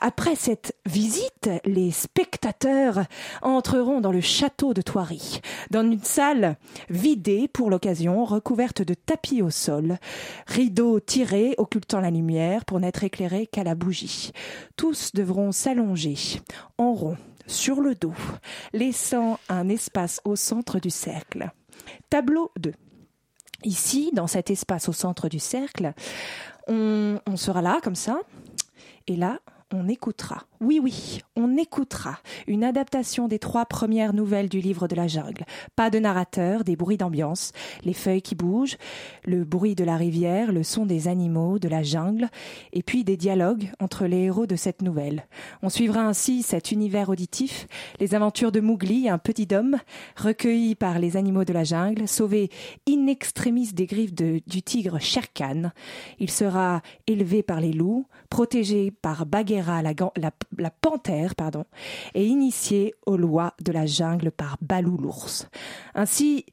[0.00, 3.04] Après cette visite, les spectateurs
[3.42, 5.40] entreront dans le château de Thoiry,
[5.70, 6.56] dans une salle
[6.90, 9.98] vidée pour l'occasion, recouverte de tapis au sol,
[10.46, 14.32] rideaux tirés occultant la lumière pour n'être éclairés qu'à la bougie.
[14.76, 16.16] Tous devront s'allonger
[16.78, 17.16] en rond
[17.46, 18.14] sur le dos,
[18.72, 21.50] laissant un espace au centre du cercle.
[22.10, 22.72] Tableau 2.
[23.64, 25.92] Ici, dans cet espace au centre du cercle,
[26.66, 28.20] on, on sera là, comme ça,
[29.06, 29.40] et là,
[29.72, 30.44] on écoutera.
[30.64, 35.44] Oui, oui, on écoutera une adaptation des trois premières nouvelles du livre de la jungle.
[35.76, 37.52] Pas de narrateur, des bruits d'ambiance,
[37.84, 38.78] les feuilles qui bougent,
[39.26, 42.30] le bruit de la rivière, le son des animaux, de la jungle,
[42.72, 45.26] et puis des dialogues entre les héros de cette nouvelle.
[45.62, 47.66] On suivra ainsi cet univers auditif,
[48.00, 49.76] les aventures de Mowgli, un petit homme,
[50.16, 52.48] recueilli par les animaux de la jungle, sauvé
[52.88, 55.72] in extremis des griffes du tigre Shere Khan.
[56.20, 61.64] Il sera élevé par les loups, protégé par Bagheera, la, la- la panthère, pardon,
[62.14, 65.48] et initié aux lois de la jungle par Balou l'ours.
[65.94, 66.46] Ainsi,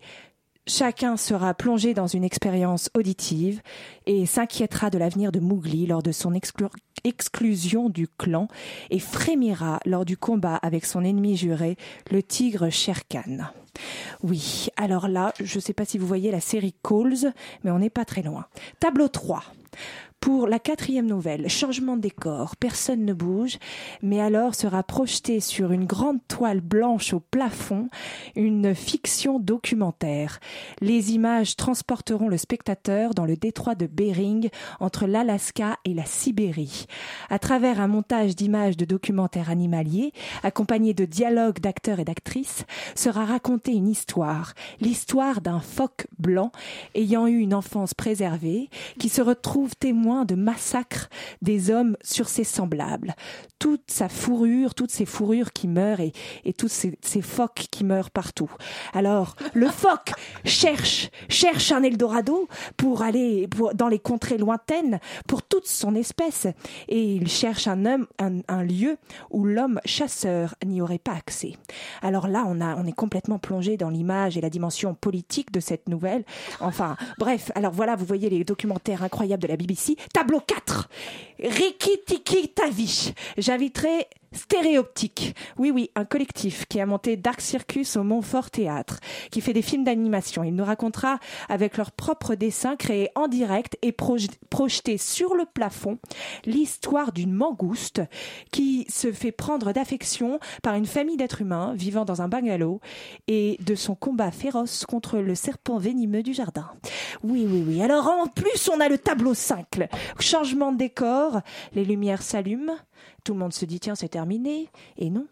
[0.67, 3.61] Chacun sera plongé dans une expérience auditive
[4.05, 6.69] et s'inquiétera de l'avenir de Mowgli lors de son exclu-
[7.03, 8.47] exclusion du clan
[8.91, 11.77] et frémira lors du combat avec son ennemi juré,
[12.11, 13.39] le tigre Shere Khan.
[14.21, 17.33] Oui, alors là, je ne sais pas si vous voyez la série Calls,
[17.63, 18.45] mais on n'est pas très loin.
[18.79, 19.43] Tableau 3.
[20.21, 23.57] Pour la quatrième nouvelle, changement de décor, personne ne bouge,
[24.03, 27.89] mais alors sera projetée sur une grande toile blanche au plafond
[28.35, 30.39] une fiction documentaire.
[30.79, 34.49] Les images transporteront le spectateur dans le détroit de Bering
[34.79, 36.85] entre l'Alaska et la Sibérie.
[37.31, 40.13] À travers un montage d'images de documentaires animaliers,
[40.43, 46.51] accompagné de dialogues d'acteurs et d'actrices, sera racontée une histoire, l'histoire d'un phoque blanc
[46.93, 48.69] ayant eu une enfance préservée,
[48.99, 51.09] qui se retrouve témoin de massacres
[51.41, 53.15] des hommes sur ses semblables.
[53.59, 56.13] Toute sa fourrure, toutes ces fourrures qui meurent et,
[56.45, 58.51] et tous ces, ces phoques qui meurent partout.
[58.93, 60.11] Alors, le phoque
[60.45, 62.47] cherche, cherche un Eldorado
[62.77, 66.47] pour aller pour- dans les contrées lointaines pour toute son espèce.
[66.87, 68.97] Et il cherche un homme, un, un lieu
[69.29, 71.53] où l'homme chasseur n'y aurait pas accès.
[72.01, 75.59] Alors là, on a, on est complètement plongé dans l'image et la dimension politique de
[75.59, 76.23] cette nouvelle.
[76.59, 77.51] Enfin, bref.
[77.55, 79.95] Alors voilà, vous voyez les documentaires incroyables de la BBC.
[80.13, 80.87] Tableau 4.
[81.39, 83.11] Riki Tiki Tavish.
[83.37, 85.35] J'inviterai Stéréoptique.
[85.57, 89.61] Oui, oui, un collectif qui a monté Dark Circus au Montfort Théâtre, qui fait des
[89.61, 90.43] films d'animation.
[90.43, 91.19] Il nous racontera
[91.49, 95.99] avec leurs propres dessins créés en direct et proj- projetés sur le plafond
[96.45, 98.01] l'histoire d'une mangouste
[98.51, 102.79] qui se fait prendre d'affection par une famille d'êtres humains vivant dans un bungalow
[103.27, 106.69] et de son combat féroce contre le serpent venimeux du jardin.
[107.23, 107.81] Oui, oui, oui.
[107.81, 109.89] Alors en plus, on a le tableau 5.
[110.19, 111.41] Changement de décor,
[111.73, 112.75] les lumières s'allument,
[113.23, 114.69] tout le monde se dit tiens c'est terminé.
[114.97, 115.27] Et non,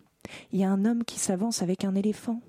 [0.52, 2.42] il y a un homme qui s'avance avec un éléphant.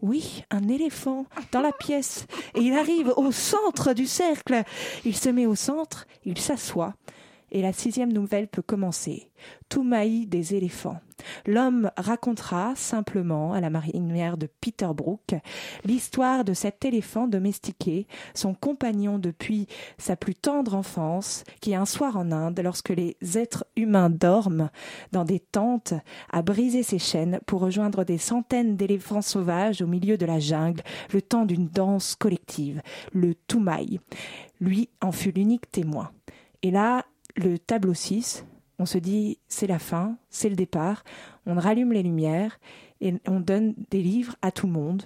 [0.00, 2.26] Oui, un éléphant dans la pièce.
[2.54, 4.62] Et il arrive au centre du cercle.
[5.04, 6.94] Il se met au centre, il s'assoit.
[7.56, 9.30] Et la sixième nouvelle peut commencer.
[9.70, 11.00] Toumaï des éléphants.
[11.46, 15.34] L'homme racontera simplement, à la marinière de Peter Brook,
[15.86, 22.18] l'histoire de cet éléphant domestiqué, son compagnon depuis sa plus tendre enfance, qui un soir
[22.18, 24.68] en Inde, lorsque les êtres humains dorment
[25.12, 25.94] dans des tentes,
[26.30, 30.82] a brisé ses chaînes pour rejoindre des centaines d'éléphants sauvages au milieu de la jungle,
[31.10, 32.82] le temps d'une danse collective,
[33.14, 33.98] le Toumaï.
[34.60, 36.10] Lui en fut l'unique témoin.
[36.62, 37.06] Et là,
[37.36, 38.44] le tableau 6,
[38.78, 41.04] on se dit c'est la fin, c'est le départ,
[41.46, 42.58] on rallume les lumières
[43.00, 45.04] et on donne des livres à tout le monde.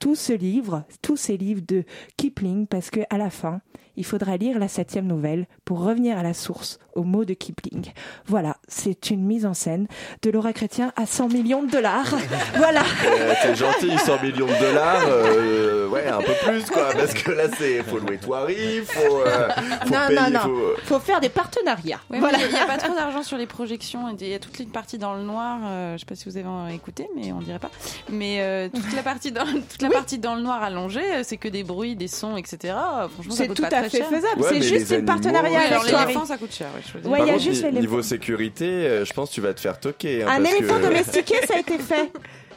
[0.00, 1.84] Tout ce livre, tous ces livres de
[2.16, 3.60] Kipling, parce que à la fin,
[3.96, 7.92] il faudra lire la septième nouvelle pour revenir à la source, aux mots de Kipling.
[8.26, 9.86] Voilà, c'est une mise en scène
[10.22, 12.14] de Laura Chrétien à 100 millions de dollars.
[12.56, 12.82] voilà.
[13.06, 17.30] Euh, T'es gentil, 100 millions de dollars, euh, ouais, un peu plus quoi, parce que
[17.32, 19.48] là c'est, faut louer Thoiry, faut, euh,
[19.86, 20.40] faut non, payer, non, non.
[20.40, 22.00] faut- Faut faire des partenariats.
[22.10, 22.38] Ouais, voilà.
[22.42, 24.14] Il n'y a, pas trop d'argent sur les projections.
[24.20, 25.58] Il y a toute une partie dans le noir.
[25.64, 27.70] euh, je sais pas si vous avez écouté, mais on dirait pas.
[28.10, 31.36] Mais euh, toute la partie dans toute la partie dans le noir allongée, euh, c'est
[31.36, 32.74] que des bruits, des sons, etc.
[33.14, 34.08] Franchement, ça C'est tout pas à fait cher.
[34.08, 34.40] faisable.
[34.42, 35.90] Ouais, c'est juste une partenariat Ouais, avec alors les
[36.26, 36.68] ça coûte cher.
[37.00, 37.10] dire.
[37.10, 39.40] Ouais, Par il y a contre, juste les niveau sécurité, euh, je pense que tu
[39.40, 40.22] vas te faire toquer.
[40.22, 42.10] hein, Un éléphant que- domestiqué, ça a été fait.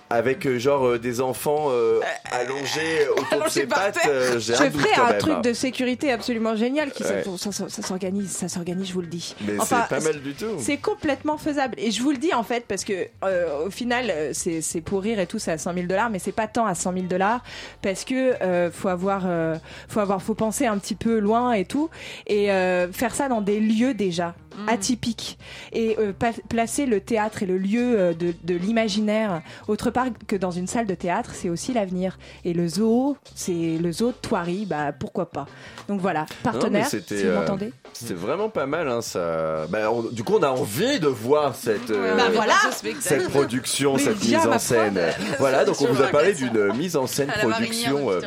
[0.09, 1.99] Avec euh, genre euh, des enfants euh,
[2.31, 5.17] allongés autour de ses pattes, euh, j'ai Je un ferai un même.
[5.17, 5.41] truc hein.
[5.41, 7.23] de sécurité absolument génial qui Ouais.
[7.37, 9.35] ça, ça- ça s'organise, ça s'organise, je vous le dis.
[9.41, 10.45] Mais Enfin, c'est pas mal du tout.
[10.59, 11.73] C'est complètement faisable.
[11.79, 12.93] Et je vous le dis en fait parce que
[13.23, 16.09] euh, au final, euh, c'est c'est pour rire et tout, c'est à 100 000 dollars,
[16.11, 17.43] mais c'est pas tant à 100 000 dollars
[17.81, 19.55] parce que euh, faut avoir, euh,
[19.89, 21.89] faut avoir, faut penser un petit peu loin et tout
[22.27, 24.35] et euh, faire ça dans des lieux déjà
[24.67, 25.37] atypiques
[25.73, 30.07] et euh, pa- placer le théâtre et le lieu euh, de, de l'imaginaire autre part
[30.27, 32.17] que dans une salle de théâtre, c'est aussi l'avenir.
[32.43, 35.45] Et le zoo, c'est le zoo de Thoiry, bah pourquoi pas.
[35.87, 37.71] Donc voilà, partenaire, c'était, si vous euh, m'entendez.
[37.93, 39.67] C'était vraiment pas mal, hein, ça.
[39.69, 42.53] Bah, on- du coup, on a envie de voir cette, euh, Bah voilà.
[42.99, 44.99] cette production, cette mise en scène.
[45.39, 48.21] Voilà, donc on vous a parlé d'une mise en scène production euh,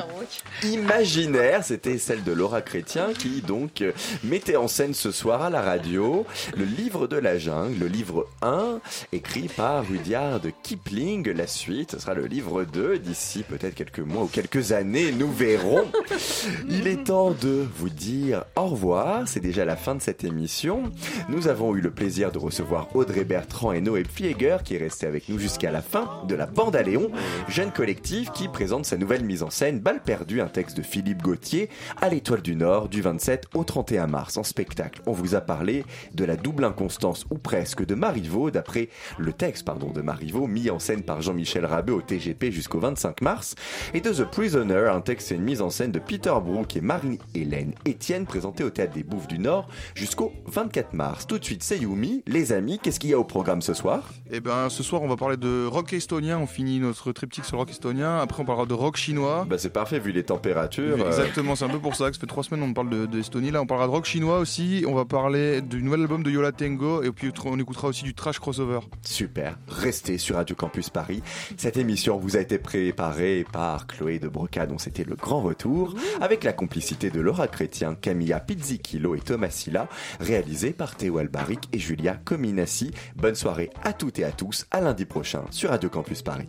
[0.65, 1.65] imaginaire.
[1.65, 3.93] C'était celle de Laura Chrétien qui donc euh,
[4.25, 6.18] mettait en scène ce soir à la radio
[6.57, 8.81] le livre de la jungle, le livre 1,
[9.13, 11.29] écrit par Rudyard Kipling.
[11.31, 15.31] La suite, ce sera le livre 2 d'ici peut-être quelques mois ou quelques années, nous
[15.31, 15.87] verrons.
[16.69, 19.27] Il est temps de vous dire au revoir.
[19.27, 20.93] C'est déjà la fin de cette émission.
[21.29, 25.07] Nous avons eu le plaisir de recevoir Audrey Bertrand et Noé Flieger qui est resté
[25.07, 27.11] avec nous jusqu'à la fin de la bande à Léon,
[27.49, 31.23] jeune collectif qui présente sa nouvelle mise en scène Balle perdue, un texte de Philippe
[31.23, 31.69] Gauthier
[32.01, 35.03] à l'Étoile du Nord du 27 au 31 mars en spectacle.
[35.07, 35.85] On vous a parlé
[36.15, 38.89] de la double inconstance ou presque de Marivaux d'après
[39.19, 43.21] le texte pardon de Marivaux mis en scène par Jean-Michel Rabeux au TGP jusqu'au 25
[43.23, 43.55] mars
[43.95, 46.81] et de The Prisoner, un texte et une mise en scène de Peter Brook et
[46.81, 51.27] Marie-Hélène Etienne présenté au théâtre des Bouffes du Nord jusqu'au 24 mars.
[51.27, 52.23] Tout de suite, c'est Yumi.
[52.27, 54.03] Les amis, qu'est-ce qu'il y a au programme ce soir?
[54.31, 56.39] Eh ben, ce soir, on va parler de rock estonien.
[56.39, 58.19] On finit notre triptyque sur le rock estonien.
[58.19, 59.47] Après, on parlera de rock chinois.
[59.49, 61.03] Bah, c'est parfait vu les températures.
[61.03, 61.07] euh.
[61.09, 63.19] Exactement, c'est un peu pour ça que ça fait trois semaines on parle de, de
[63.19, 63.51] Estonie.
[63.51, 64.85] Là, on parlera de rock chinois aussi.
[64.87, 67.03] On va parler du nouvel album de Yola Tango.
[67.03, 68.81] Et puis, on écoutera aussi du trash crossover.
[69.03, 71.23] Super, restez sur Radio Campus Paris.
[71.57, 75.95] Cette émission vous a été préparée par Chloé de Broca, dont c'était le grand retour,
[76.21, 79.89] avec la complicité de Laura Chrétien, Camilla Pizzicillo et Thomas Silla,
[80.21, 82.93] réalisée par Théo Albaric et Julia Cominassi.
[83.17, 86.49] Bonne soirée à toutes et à tous, à lundi prochain sur Radio Campus Paris.